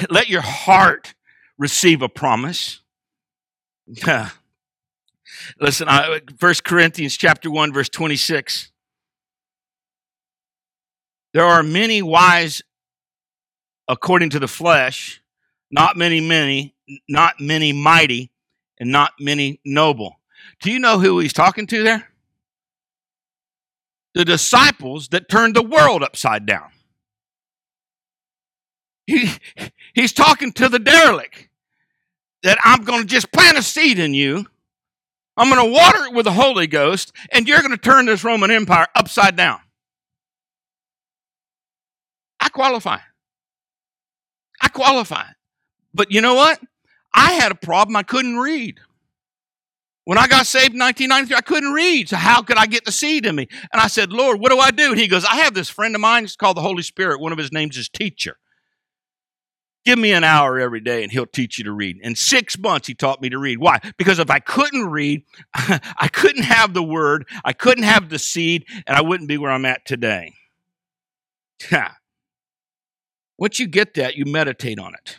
[0.09, 1.15] let your heart
[1.57, 2.81] receive a promise.
[5.59, 8.71] Listen, I, First Corinthians chapter 1, verse 26.
[11.33, 12.61] There are many wise
[13.91, 15.21] according to the flesh,
[15.69, 16.73] not many, many,
[17.09, 18.31] not many mighty,
[18.79, 20.15] and not many noble.
[20.61, 22.07] Do you know who he's talking to there?
[24.13, 26.69] The disciples that turned the world upside down.
[29.05, 29.29] He,
[29.93, 31.49] he's talking to the derelict
[32.43, 34.45] that I'm going to just plant a seed in you.
[35.35, 38.23] I'm going to water it with the Holy Ghost, and you're going to turn this
[38.23, 39.59] Roman Empire upside down.
[42.39, 42.99] I qualify.
[44.61, 45.25] I qualify.
[45.93, 46.59] But you know what?
[47.13, 47.95] I had a problem.
[47.95, 48.79] I couldn't read.
[50.05, 52.09] When I got saved in 1993, I couldn't read.
[52.09, 53.47] So how could I get the seed in me?
[53.71, 54.91] And I said, Lord, what do I do?
[54.91, 56.23] And he goes, I have this friend of mine.
[56.23, 57.19] It's called the Holy Spirit.
[57.19, 58.37] One of his names is teacher.
[59.83, 61.97] Give me an hour every day and he'll teach you to read.
[62.01, 63.59] In six months, he taught me to read.
[63.59, 63.79] Why?
[63.97, 68.65] Because if I couldn't read, I couldn't have the word, I couldn't have the seed,
[68.85, 70.33] and I wouldn't be where I'm at today.
[73.41, 75.17] Once you get that, you meditate on it.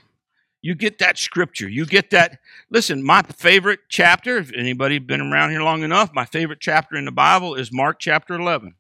[0.61, 1.69] You get that scripture.
[1.69, 2.39] You get that.
[2.71, 7.05] Listen, my favorite chapter, if anybody been around here long enough, my favorite chapter in
[7.05, 8.77] the Bible is Mark chapter 11.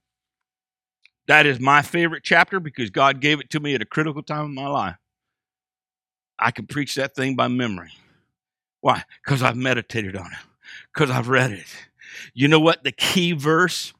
[1.26, 4.44] That is my favorite chapter because God gave it to me at a critical time
[4.44, 4.94] in my life.
[6.38, 7.90] I can preach that thing by memory.
[8.80, 9.02] Why?
[9.24, 10.38] Because I've meditated on it,
[10.94, 11.66] because I've read it.
[12.32, 12.84] You know what?
[12.84, 13.92] The key verse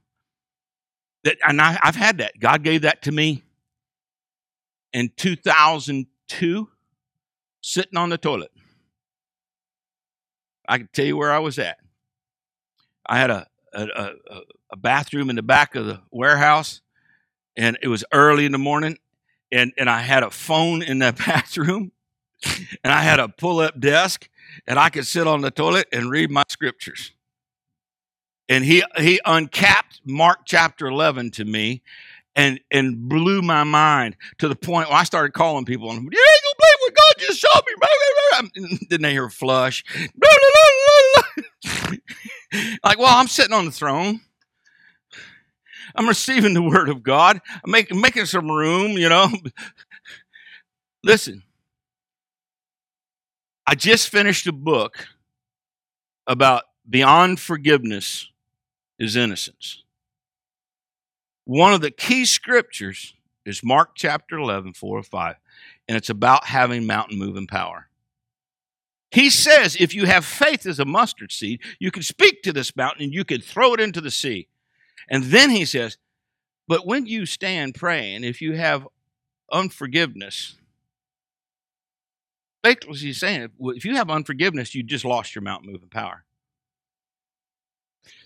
[1.25, 2.39] that, and I, I've had that.
[2.39, 3.43] God gave that to me
[4.93, 6.69] in 2002
[7.61, 8.51] sitting on the toilet.
[10.69, 11.79] I can tell you where I was at.
[13.07, 16.81] I had a, a, a, a, bathroom in the back of the warehouse,
[17.57, 18.99] and it was early in the morning,
[19.51, 21.93] and, and I had a phone in that bathroom,
[22.85, 24.29] and I had a pull up desk,
[24.67, 27.13] and I could sit on the toilet and read my scriptures.
[28.49, 31.83] And he, he uncapped Mark chapter 11 to me,
[32.35, 36.05] and and blew my mind to the point where I started calling people and you
[36.05, 37.75] ain't gonna believe what God just showed me.
[38.89, 39.85] Then they hear flush.
[42.83, 44.21] like, well, I'm sitting on the throne.
[45.95, 47.41] I'm receiving the word of God.
[47.65, 49.29] I'm making making some room, you know.
[51.05, 51.43] Listen,
[53.67, 55.07] I just finished a book
[56.27, 58.31] about beyond forgiveness
[58.99, 59.82] is innocence.
[61.53, 63.13] One of the key scriptures
[63.45, 65.37] is Mark chapter 11, 4 or 5,
[65.87, 67.91] and it's about having mountain moving power.
[69.11, 72.75] He says if you have faith as a mustard seed, you can speak to this
[72.75, 74.49] mountain and you can throw it into the sea.
[75.11, 75.99] And then he says,
[76.69, 78.89] but when you stand praying, if you have
[79.53, 80.57] unforgiveness,
[82.63, 86.25] Basically, he's saying if you have unforgiveness, you just lost your mountain moving power.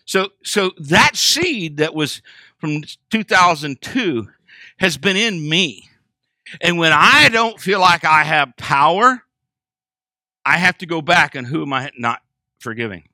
[0.07, 2.23] So, so that seed that was
[2.59, 4.29] from 2002
[4.79, 5.91] has been in me.
[6.61, 9.23] And when I don't feel like I have power,
[10.45, 12.23] I have to go back and who am I not
[12.61, 13.09] forgiving?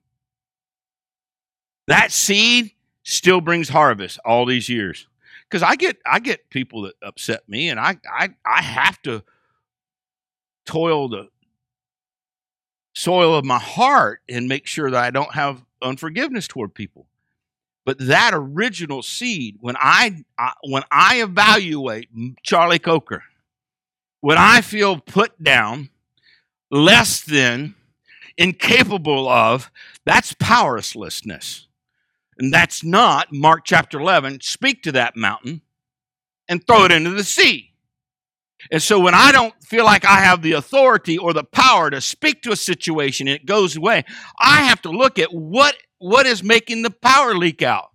[1.89, 2.73] That seed
[3.03, 5.09] still brings harvest all these years.
[5.49, 9.23] Because I get I get people that upset me and I I I have to
[10.67, 11.29] toil the
[12.95, 17.07] soil of my heart and make sure that I don't have unforgiveness toward people.
[17.85, 22.09] But that original seed, when I, I when I evaluate
[22.43, 23.25] Charlie Coker,
[24.21, 25.91] when I feel put down,
[26.71, 27.75] less than,
[28.39, 29.71] incapable of,
[30.05, 31.67] that's powerlessness.
[32.39, 35.61] And that's not Mark chapter 11, speak to that mountain
[36.49, 37.72] and throw it into the sea.
[38.71, 42.01] And so when I don't feel like I have the authority or the power to
[42.01, 44.05] speak to a situation and it goes away,
[44.39, 47.91] I have to look at what, what is making the power leak out.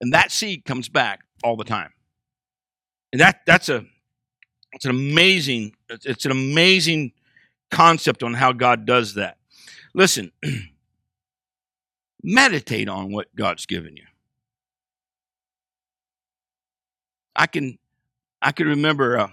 [0.00, 1.92] And that seed comes back all the time.
[3.12, 3.84] And that, that's a,
[4.72, 7.12] it's an amazing, it's an amazing
[7.70, 9.36] concept on how God does that.
[9.94, 10.32] Listen,
[12.22, 14.04] meditate on what God's given you.
[17.36, 17.78] I can,
[18.40, 19.28] I can remember, uh,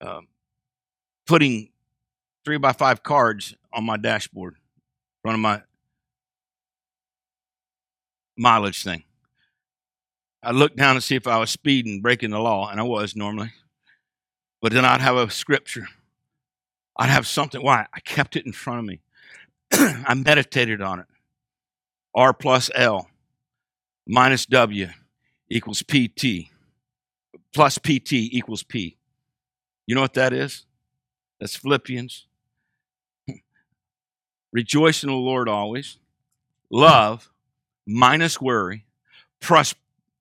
[0.00, 0.26] um,
[1.26, 1.70] putting
[2.44, 4.56] three by five cards on my dashboard,
[5.24, 5.62] running my
[8.36, 9.04] mileage thing.
[10.42, 13.14] I looked down to see if I was speeding, breaking the law, and I was
[13.14, 13.52] normally.
[14.62, 15.88] But then I'd have a scripture.
[16.96, 17.62] I'd have something.
[17.62, 17.86] Why?
[17.92, 19.00] I kept it in front of me.
[19.72, 21.06] I meditated on it.
[22.14, 23.08] R plus L
[24.06, 24.88] minus W
[25.48, 26.50] equals PT
[27.52, 28.96] plus PT equals P.
[29.86, 30.66] You know what that is?
[31.40, 32.26] That's Philippians.
[34.52, 35.98] Rejoice in the Lord always.
[36.70, 37.30] Love
[37.86, 38.84] minus worry
[39.40, 39.74] plus,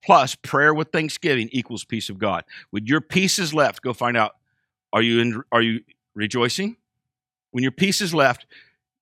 [0.04, 2.44] plus prayer with thanksgiving equals peace of God.
[2.72, 4.36] When your peace is left, go find out
[4.92, 5.82] are you in, are you
[6.16, 6.78] rejoicing?
[7.52, 8.46] When your peace is left,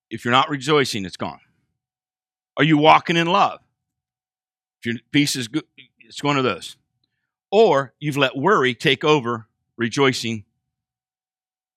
[0.10, 1.40] if you're not rejoicing, it's gone.
[2.58, 3.60] Are you walking in love?
[4.82, 5.64] If your peace is good,
[6.00, 6.76] it's one of those.
[7.52, 9.48] Or you've let worry take over
[9.78, 10.44] rejoicing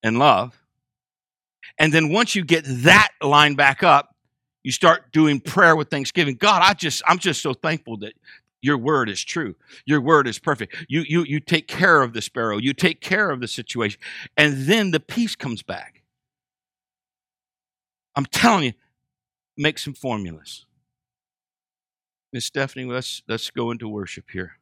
[0.03, 0.61] and love.
[1.77, 4.15] And then once you get that line back up,
[4.63, 6.35] you start doing prayer with thanksgiving.
[6.35, 8.13] God, I just I'm just so thankful that
[8.61, 9.55] your word is true.
[9.85, 10.75] Your word is perfect.
[10.87, 12.57] You you you take care of the sparrow.
[12.57, 13.99] You take care of the situation.
[14.37, 16.03] And then the peace comes back.
[18.15, 18.73] I'm telling you,
[19.57, 20.65] make some formulas.
[22.31, 24.57] Miss Stephanie, let's let's go into worship here.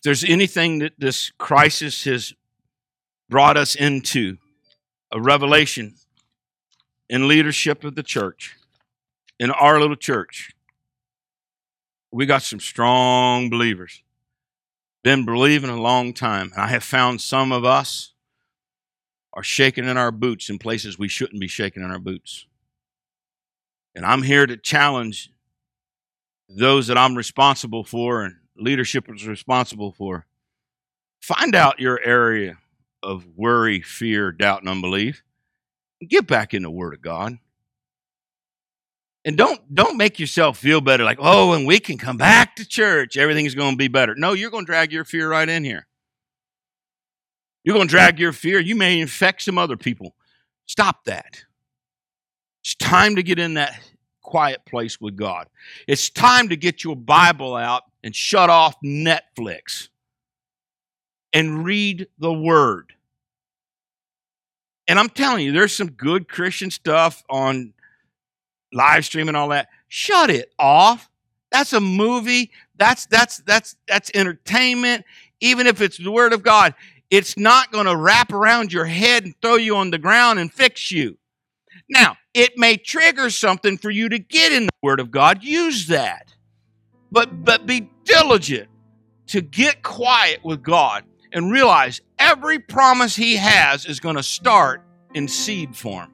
[0.00, 2.32] If there's anything that this crisis has
[3.28, 4.38] brought us into,
[5.12, 5.96] a revelation
[7.10, 8.56] in leadership of the church,
[9.38, 10.52] in our little church,
[12.10, 14.02] we got some strong believers.
[15.04, 16.50] Been believing a long time.
[16.54, 18.14] And I have found some of us
[19.34, 22.46] are shaking in our boots in places we shouldn't be shaking in our boots.
[23.94, 25.30] And I'm here to challenge
[26.48, 30.26] those that I'm responsible for and leadership is responsible for.
[31.20, 32.58] Find out your area
[33.02, 35.22] of worry, fear, doubt, and unbelief.
[36.06, 37.38] Get back in the Word of God.
[39.24, 42.66] And don't don't make yourself feel better like, oh, and we can come back to
[42.66, 44.14] church, everything's going to be better.
[44.14, 45.86] No, you're going to drag your fear right in here.
[47.62, 48.58] You're going to drag your fear.
[48.58, 50.14] You may infect some other people.
[50.64, 51.44] Stop that.
[52.62, 53.78] It's time to get in that
[54.22, 55.48] quiet place with God.
[55.86, 59.88] It's time to get your Bible out and shut off Netflix
[61.32, 62.94] and read the Word.
[64.88, 67.74] And I'm telling you, there's some good Christian stuff on
[68.72, 69.68] live stream and all that.
[69.88, 71.08] Shut it off.
[71.52, 72.50] That's a movie.
[72.76, 75.04] That's that's that's that's entertainment.
[75.40, 76.74] Even if it's the Word of God,
[77.10, 80.52] it's not going to wrap around your head and throw you on the ground and
[80.52, 81.18] fix you.
[81.88, 85.42] Now, it may trigger something for you to get in the Word of God.
[85.42, 86.34] Use that.
[87.12, 88.68] But, but be diligent
[89.28, 94.82] to get quiet with God and realize every promise He has is going to start
[95.14, 96.12] in seed form.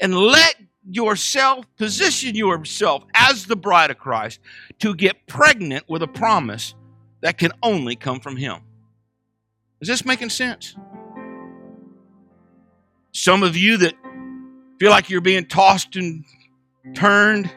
[0.00, 0.56] And let
[0.88, 4.40] yourself position yourself as the bride of Christ
[4.78, 6.74] to get pregnant with a promise
[7.20, 8.60] that can only come from Him.
[9.80, 10.74] Is this making sense?
[13.12, 13.94] Some of you that
[14.78, 16.24] feel like you're being tossed and
[16.94, 17.50] turned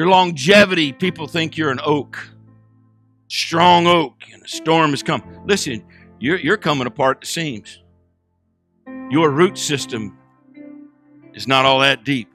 [0.00, 2.26] Your longevity, people think you're an oak,
[3.28, 5.22] strong oak, and a storm has come.
[5.44, 5.84] Listen,
[6.18, 7.82] you're, you're coming apart at the seams.
[9.10, 10.16] Your root system
[11.34, 12.32] is not all that deep.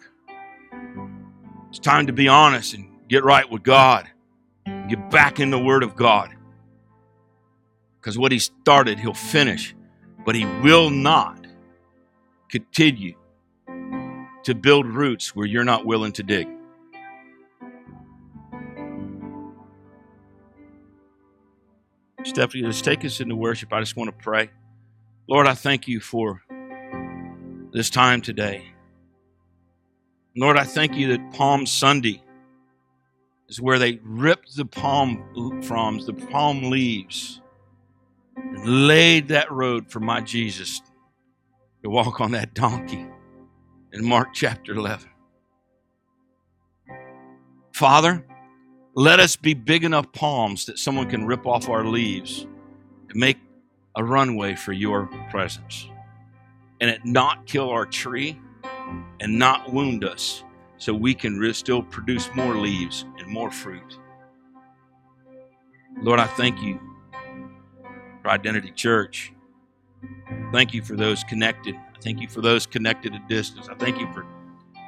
[1.69, 4.07] It's time to be honest and get right with God.
[4.87, 6.35] Get back in the Word of God.
[7.99, 9.75] Because what He started, He'll finish.
[10.23, 11.47] But He will not
[12.47, 13.15] continue
[14.43, 16.47] to build roots where you're not willing to dig.
[22.25, 23.71] Stephanie, let's take us into worship.
[23.71, 24.49] I just want to pray.
[25.29, 26.41] Lord, I thank you for
[27.71, 28.65] this time today.
[30.35, 32.23] Lord, I thank you that Palm Sunday
[33.47, 37.41] is where they ripped the palm fronds, the palm leaves,
[38.35, 40.81] and laid that road for my Jesus
[41.83, 43.05] to walk on that donkey
[43.93, 45.07] in Mark chapter 11.
[47.71, 48.25] Father,
[48.95, 52.47] let us be big enough palms that someone can rip off our leaves
[53.09, 53.37] and make
[53.97, 55.89] a runway for your presence.
[56.79, 58.39] And it not kill our tree
[59.19, 60.43] and not wound us
[60.77, 63.97] so we can still produce more leaves and more fruit.
[66.01, 66.79] Lord, I thank you
[68.21, 69.33] for Identity Church.
[70.53, 71.75] Thank you for those connected.
[71.75, 73.67] I thank you for those connected at distance.
[73.69, 74.25] I thank you for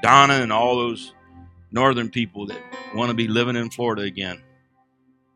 [0.02, 1.14] Donna and all those
[1.72, 2.60] northern people that
[2.96, 4.42] want to be living in Florida again.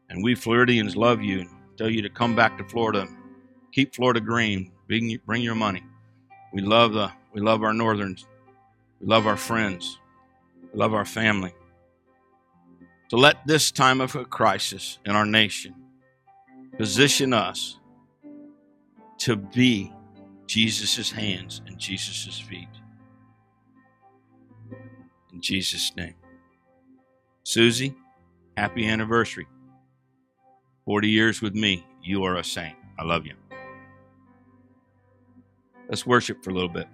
[0.10, 3.08] And we Floridians love you and tell you to come back to Florida.
[3.72, 4.72] Keep Florida green.
[4.88, 5.84] Bring, bring your money.
[6.54, 8.26] We love the we love our northerns.
[9.00, 10.00] We love our friends.
[10.74, 11.54] We love our family.
[13.08, 15.76] So let this time of a crisis in our nation
[16.78, 17.80] position us
[19.20, 19.94] to be
[20.48, 22.68] Jesus' hands and Jesus' feet.
[25.34, 26.16] In Jesus' name.
[27.44, 27.96] Susie,
[28.56, 29.48] happy anniversary.
[30.86, 31.86] 40 years with me.
[32.04, 32.76] You are a saint.
[33.00, 33.34] I love you.
[35.90, 36.88] Let's worship for a little bit.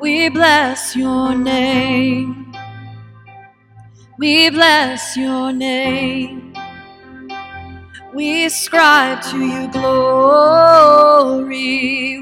[0.00, 2.54] We bless your name.
[4.18, 6.54] We bless your name.
[8.14, 11.52] We ascribe to you glory.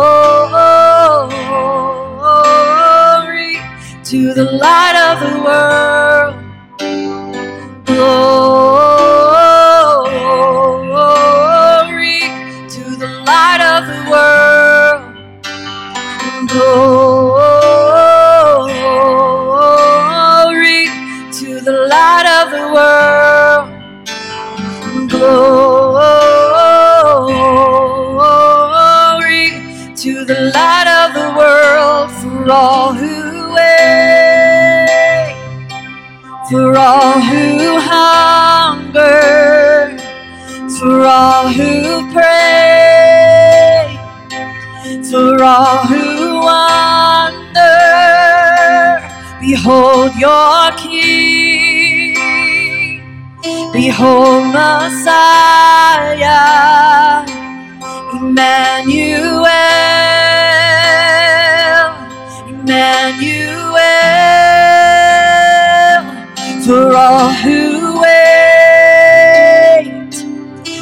[4.03, 6.35] to the light of the world.
[7.85, 8.46] Glory
[32.47, 35.35] for all who wait.
[36.49, 39.11] for all who hunger,
[40.79, 43.99] for all who pray,
[45.11, 47.75] for all who wonder.
[49.41, 52.15] Behold your King,
[53.73, 55.65] behold Messiah,
[58.13, 59.96] Emmanuel,
[62.67, 63.79] Emmanuel,
[66.65, 69.87] for all who wait,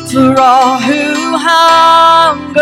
[0.09, 2.57] for all who hunger,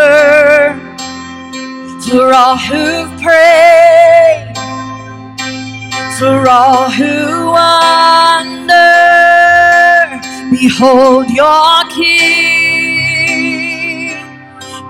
[2.01, 4.53] for all who pray,
[6.19, 8.73] for all who wonder.
[10.51, 12.43] Behold your King.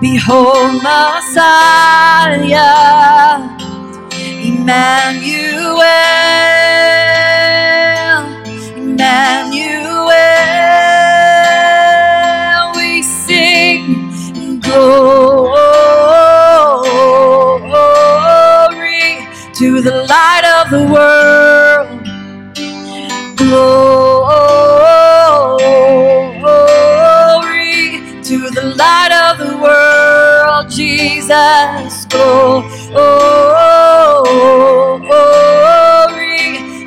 [0.00, 1.54] Behold Messiah,
[4.64, 5.84] Emmanuel,
[8.74, 10.14] Emmanuel.
[12.74, 15.68] We sing glory
[19.52, 22.00] to the light of the world.
[23.36, 24.00] Glory
[28.22, 32.06] to the light of the world, Jesus.
[32.06, 33.43] Glory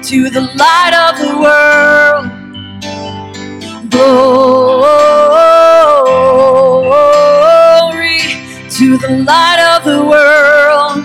[0.08, 2.26] to the light of the world.
[3.89, 4.30] Glory
[8.70, 11.03] to the light of the world.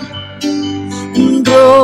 [1.43, 1.83] Glory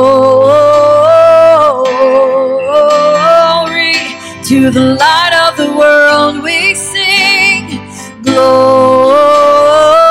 [4.42, 7.80] to the light of the world we sing.
[8.22, 10.09] Glory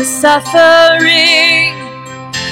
[0.00, 1.76] the suffering.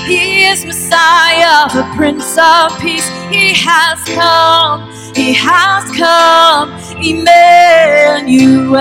[0.07, 3.09] He is Messiah, the Prince of Peace.
[3.31, 6.69] He has come, He has come,
[7.01, 8.79] Emmanuel.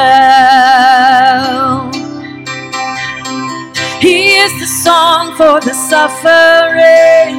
[4.02, 7.36] He is the song for the suffering.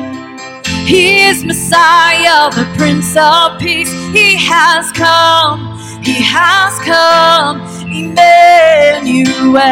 [0.86, 3.92] He is Messiah, the Prince of Peace.
[4.16, 7.60] He has come, He has come,
[7.92, 9.62] Emmanuel.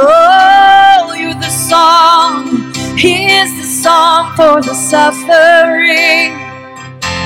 [0.00, 2.72] Oh, you're the song.
[2.96, 6.38] He is the song for the suffering.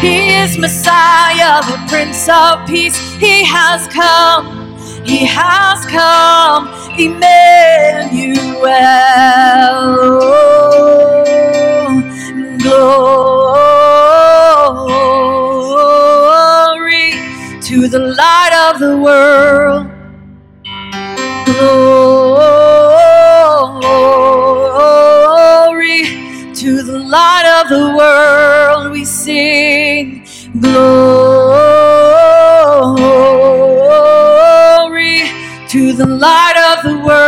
[0.01, 2.99] He is Messiah, the Prince of Peace.
[3.16, 6.68] He has come, He has come,
[6.99, 8.62] Emmanuel.
[10.74, 12.03] Oh,
[12.59, 13.43] glory
[17.73, 19.87] to the light of the world.
[21.47, 21.64] Glory
[26.53, 28.93] to the light of the world.
[28.93, 30.27] We sing
[30.61, 31.23] glory
[35.68, 37.22] to the light of the world.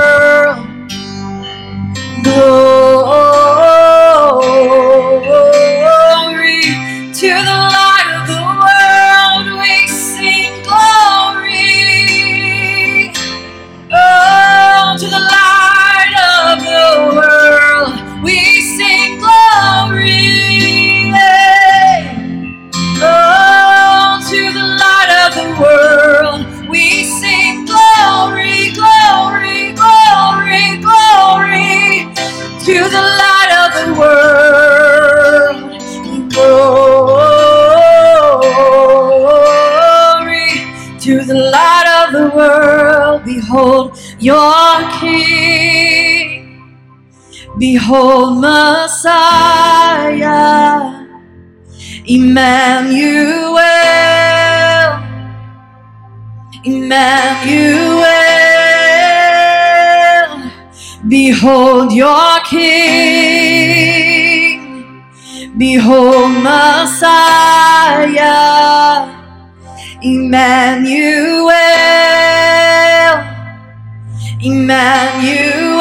[44.24, 46.72] Your King.
[47.58, 50.24] Behold Messiah,
[52.06, 53.58] Emmanuel,
[56.64, 58.04] Emmanuel.
[61.06, 62.64] Behold your King.
[65.56, 67.06] Behold Messiah,
[70.02, 72.13] Emmanuel.
[74.47, 75.80] Emmanuel,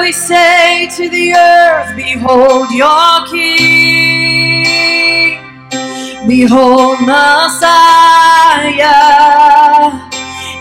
[0.00, 4.66] we say to the earth, Behold your King.
[6.28, 7.72] Behold Messiah,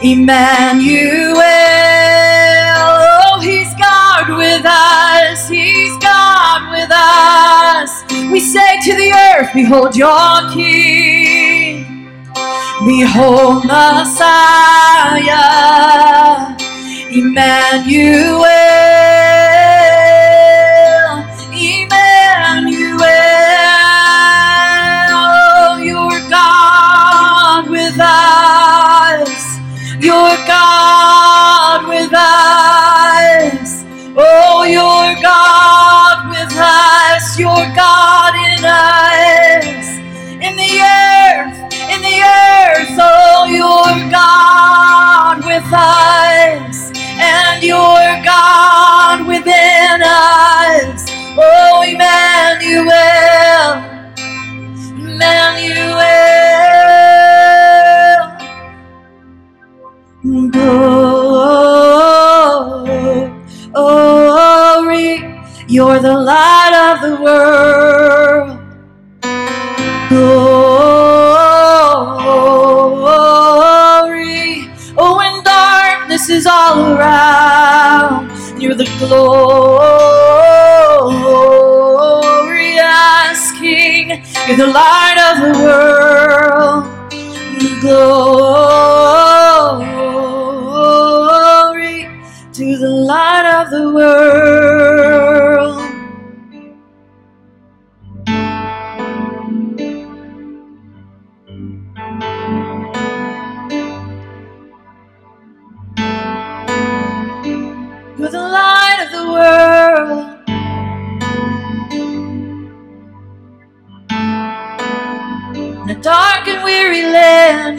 [0.01, 1.43] Emmanuel.
[2.79, 5.49] Oh, he's God with us.
[5.49, 8.05] He's God with us.
[8.31, 11.83] We say to the earth, Behold your King.
[12.85, 15.16] Behold Messiah.
[17.37, 18.49] Emmanuel.
[21.53, 22.97] Emmanuel.
[25.13, 29.59] Oh, you're God with us.
[30.01, 33.85] You're God with us.
[34.17, 37.37] Oh, you're God with us.
[37.37, 39.87] You're God in us.
[40.41, 41.16] In the earth,
[49.97, 51.05] within us.
[51.37, 52.91] Oh, Emmanuel.
[54.97, 55.97] Emmanuel.
[63.73, 68.59] Glory, you're the light of the world.
[70.09, 70.27] Glory,
[74.97, 77.86] oh, when darkness is all around,
[78.59, 79.11] you're the glorious
[83.59, 84.23] King.
[84.47, 86.83] You're the light of the world.
[87.81, 88.77] Glory
[92.53, 94.66] to the light of the world.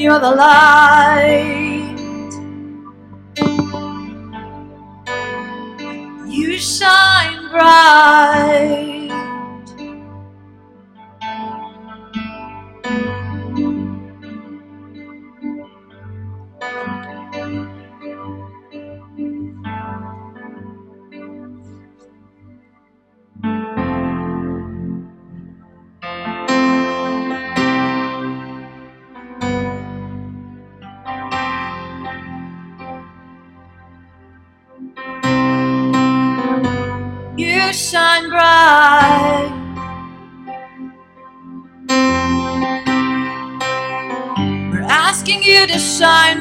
[0.01, 1.97] You're the light.
[6.29, 8.88] You shine bright.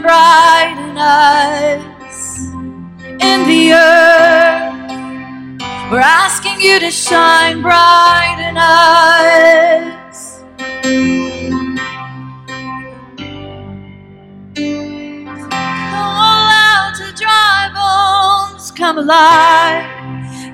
[0.08, 2.48] Shine bright in us,
[3.22, 4.82] in the earth.
[5.92, 10.44] We're asking you to shine bright in us.
[15.92, 19.98] Call out to dry bones, come alive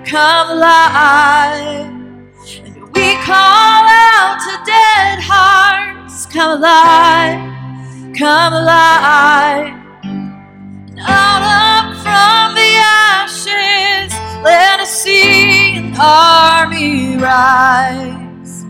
[0.05, 1.87] come alive.
[2.65, 7.52] And we call out to dead hearts, come alive,
[8.17, 9.73] come alive.
[10.03, 18.65] And out up from the ashes, let us see an army rise.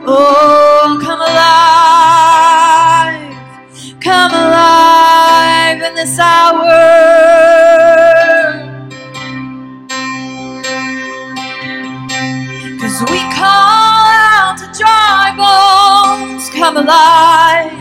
[0.10, 1.68] Oh, come alive
[4.08, 7.57] come alive in this hour.
[13.38, 17.72] Call out to dry bones, come alive,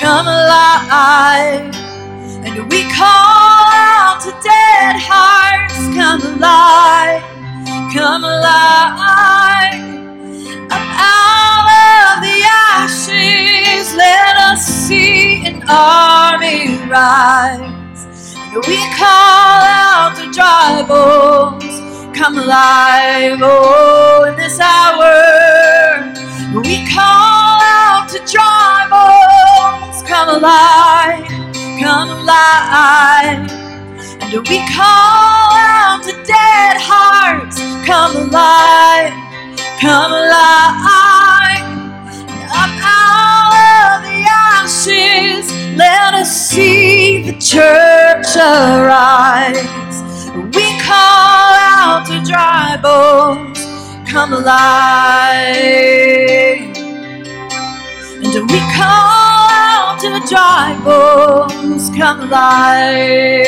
[0.00, 1.74] come alive.
[2.46, 7.22] And we call out to dead hearts, come alive,
[7.94, 9.82] come alive.
[10.74, 11.66] Up out
[12.10, 12.38] of the
[12.82, 18.34] ashes, let us see an army rise.
[18.52, 21.75] And we call out to dry bones,
[22.16, 26.12] come alive, oh, in this hour.
[26.62, 31.28] We call out to dry bones, oh, come alive,
[31.80, 33.50] come alive.
[34.22, 39.12] And we call out to dead hearts, come alive,
[39.80, 41.64] come alive.
[42.50, 43.52] Up out
[43.98, 49.62] of the ashes, let us see the church arise.
[50.54, 51.45] We call
[51.86, 53.60] out to dry bones,
[54.10, 54.56] come alive.
[58.24, 63.46] And we call out to dry bones, come alive.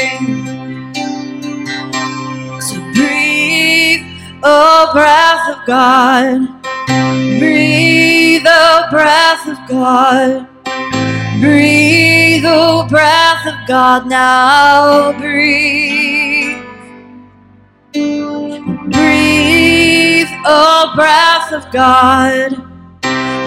[2.62, 4.07] So breathe,
[4.45, 6.59] oh breath of God,
[7.41, 10.47] Breathe the breath of God.
[11.41, 15.12] Breathe the breath of God now.
[15.18, 16.28] Breathe.
[17.93, 18.93] Breathe,
[20.45, 22.51] oh breath of God.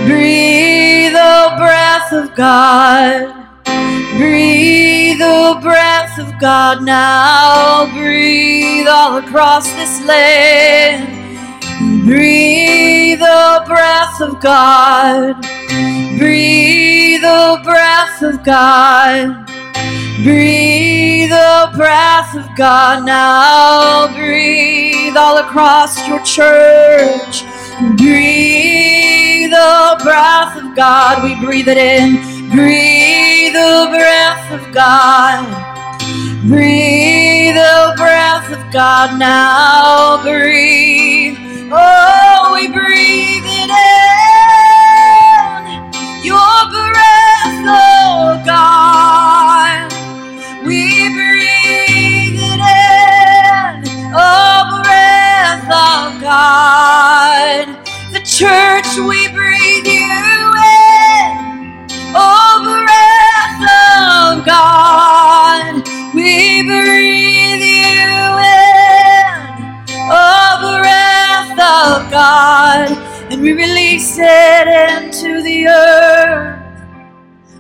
[0.06, 3.36] Breathe, oh breath of God.
[4.18, 7.86] Breathe the breath of God now.
[7.94, 11.08] Breathe all across this land.
[12.06, 15.40] Breathe the breath of God.
[16.18, 19.51] Breathe the breath of God.
[20.24, 24.08] Breathe the breath of God now.
[24.16, 27.44] Breathe all across your church.
[27.98, 31.24] Breathe the breath of God.
[31.24, 32.18] We breathe it in.
[32.52, 35.48] Breathe the breath of God.
[36.48, 40.22] Breathe the breath of God now.
[40.22, 41.38] Breathe.
[41.72, 43.82] Oh, we breathe it in.
[46.24, 47.01] Your breath,
[58.42, 61.86] church, we breathe you in.
[62.18, 69.86] Oh, breath of God, we breathe you in.
[70.10, 72.90] Oh, breath of God,
[73.32, 76.82] and we release it into the earth.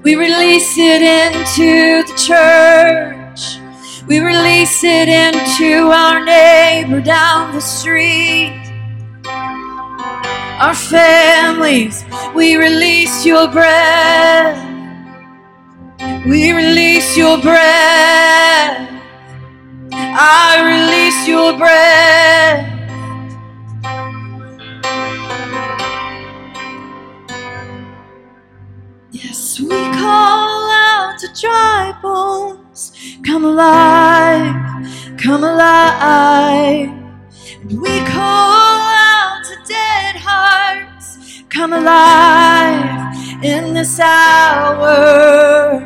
[0.02, 3.60] We release it into the church.
[4.08, 8.61] We release it into our neighbor down the street
[10.62, 12.06] our families.
[12.36, 14.60] We release your breath.
[16.28, 18.90] We release your breath.
[19.92, 22.68] I release your breath.
[29.12, 32.94] Yes, we call out to dry bones.
[33.26, 34.54] Come alive,
[35.18, 36.90] come alive.
[37.62, 38.71] And we call
[41.54, 45.82] Come alive in this hour.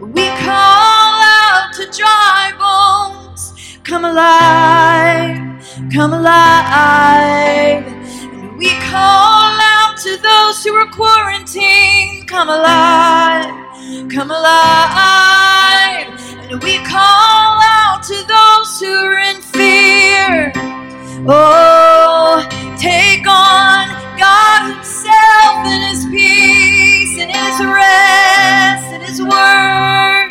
[0.00, 3.52] We call out to dry bones.
[3.84, 5.62] Come alive,
[5.92, 7.84] come alive.
[8.32, 12.26] And we call out to those who are quarantined.
[12.26, 13.50] Come alive,
[14.10, 16.08] come alive.
[16.50, 20.50] And we call out to those who are in fear.
[21.28, 22.42] Oh,
[22.78, 23.69] take on
[25.66, 30.30] and His peace and His rest and His word.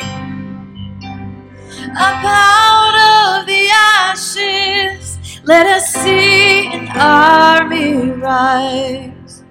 [1.96, 9.44] Up out of the ashes, let us see an army rise.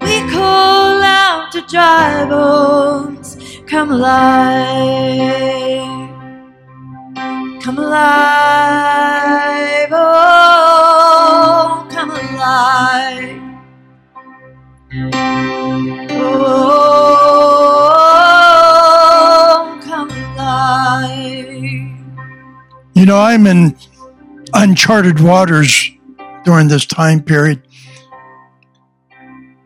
[0.00, 3.36] We call out to dry bones,
[3.66, 5.30] come alive.
[7.62, 8.00] Come alive,
[9.92, 10.29] oh,
[23.10, 23.76] know, I'm in
[24.54, 25.90] uncharted waters
[26.44, 27.62] during this time period.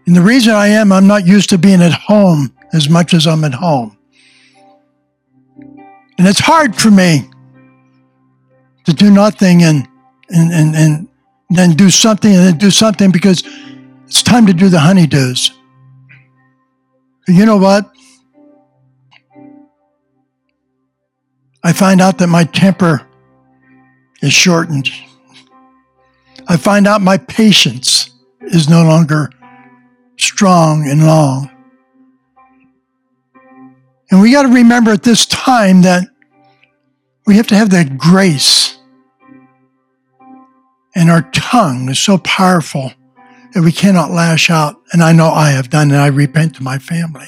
[0.06, 3.26] And the reason I am, I'm not used to being at home as much as
[3.26, 3.96] I'm at home.
[6.18, 7.28] And it's hard for me
[8.84, 9.88] to do nothing and,
[10.30, 11.08] and, and, and
[11.50, 13.42] then do something and then do something because
[14.06, 15.50] it's time to do the honeydews.
[17.26, 17.90] You know what?
[21.62, 23.06] I find out that my temper
[24.22, 24.88] is shortened.
[26.46, 28.10] I find out my patience
[28.40, 29.30] is no longer
[30.16, 31.50] strong and long.
[34.10, 36.06] And we got to remember at this time that
[37.26, 38.78] we have to have that grace.
[40.94, 42.92] And our tongue is so powerful
[43.54, 44.80] that we cannot lash out.
[44.92, 47.26] And I know I have done, and I repent to my family.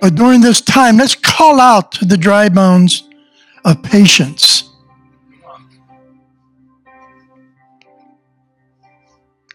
[0.00, 3.04] But during this time, let's call out to the dry bones
[3.64, 4.70] of patience.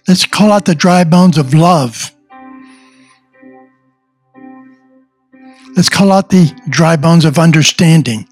[0.07, 2.11] Let's call out the dry bones of love.
[5.75, 8.27] Let's call out the dry bones of understanding.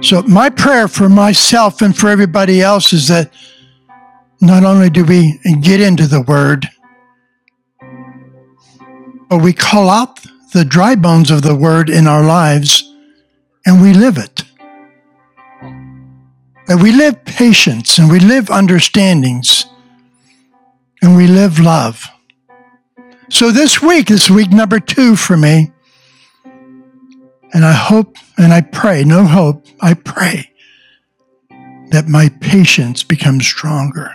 [0.00, 3.32] So, my prayer for myself and for everybody else is that
[4.40, 6.68] not only do we get into the Word,
[9.28, 10.20] but we call out
[10.52, 12.87] the dry bones of the Word in our lives
[13.68, 14.44] and we live it.
[16.68, 19.64] that we live patience and we live understandings
[21.00, 22.04] and we live love.
[23.30, 25.72] So this week is week number two for me.
[27.54, 30.50] And I hope and I pray, no hope, I pray
[31.90, 34.14] that my patience becomes stronger,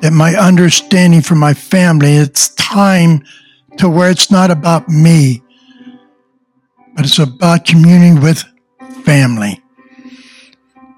[0.00, 3.22] that my understanding for my family, it's time
[3.76, 5.42] to where it's not about me,
[6.94, 8.44] but it's about communing with
[9.04, 9.62] family.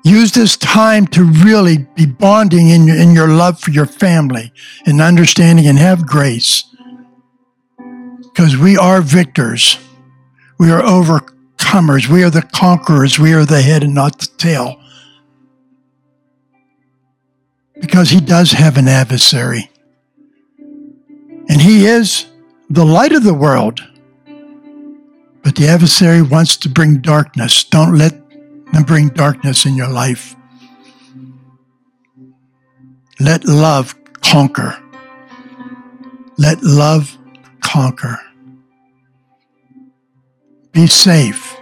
[0.05, 4.53] Use this time to really be bonding in your, in your love for your family
[4.85, 6.65] and understanding and have grace.
[8.19, 9.79] Because we are victors.
[10.59, 12.09] We are overcomers.
[12.09, 13.19] We are the conquerors.
[13.19, 14.79] We are the head and not the tail.
[17.81, 19.71] Because he does have an adversary.
[21.49, 22.27] And he is
[22.69, 23.81] the light of the world.
[25.45, 27.65] But the adversary wants to bring darkness.
[27.65, 28.13] Don't let
[28.73, 30.35] them bring darkness in your life.
[33.21, 34.77] Let love conquer.
[36.39, 37.17] Let love
[37.61, 38.19] conquer.
[40.73, 41.57] Be safe.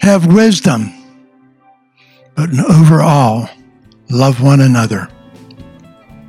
[0.00, 0.92] Have wisdom.
[2.36, 3.48] But overall,
[4.10, 5.08] love one another.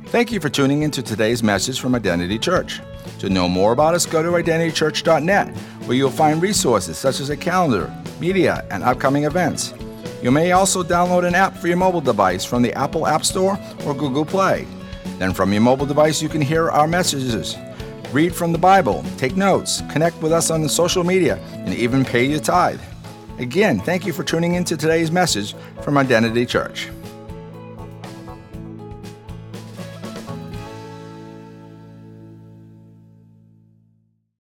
[0.06, 2.80] Thank you for tuning in to today's message from Identity Church.
[3.26, 5.48] To know more about us, go to identitychurch.net,
[5.86, 9.74] where you'll find resources such as a calendar, media, and upcoming events.
[10.22, 13.58] You may also download an app for your mobile device from the Apple App Store
[13.84, 14.64] or Google Play.
[15.18, 17.56] Then, from your mobile device, you can hear our messages,
[18.12, 22.04] read from the Bible, take notes, connect with us on the social media, and even
[22.04, 22.80] pay your tithe.
[23.40, 26.90] Again, thank you for tuning in to today's message from Identity Church.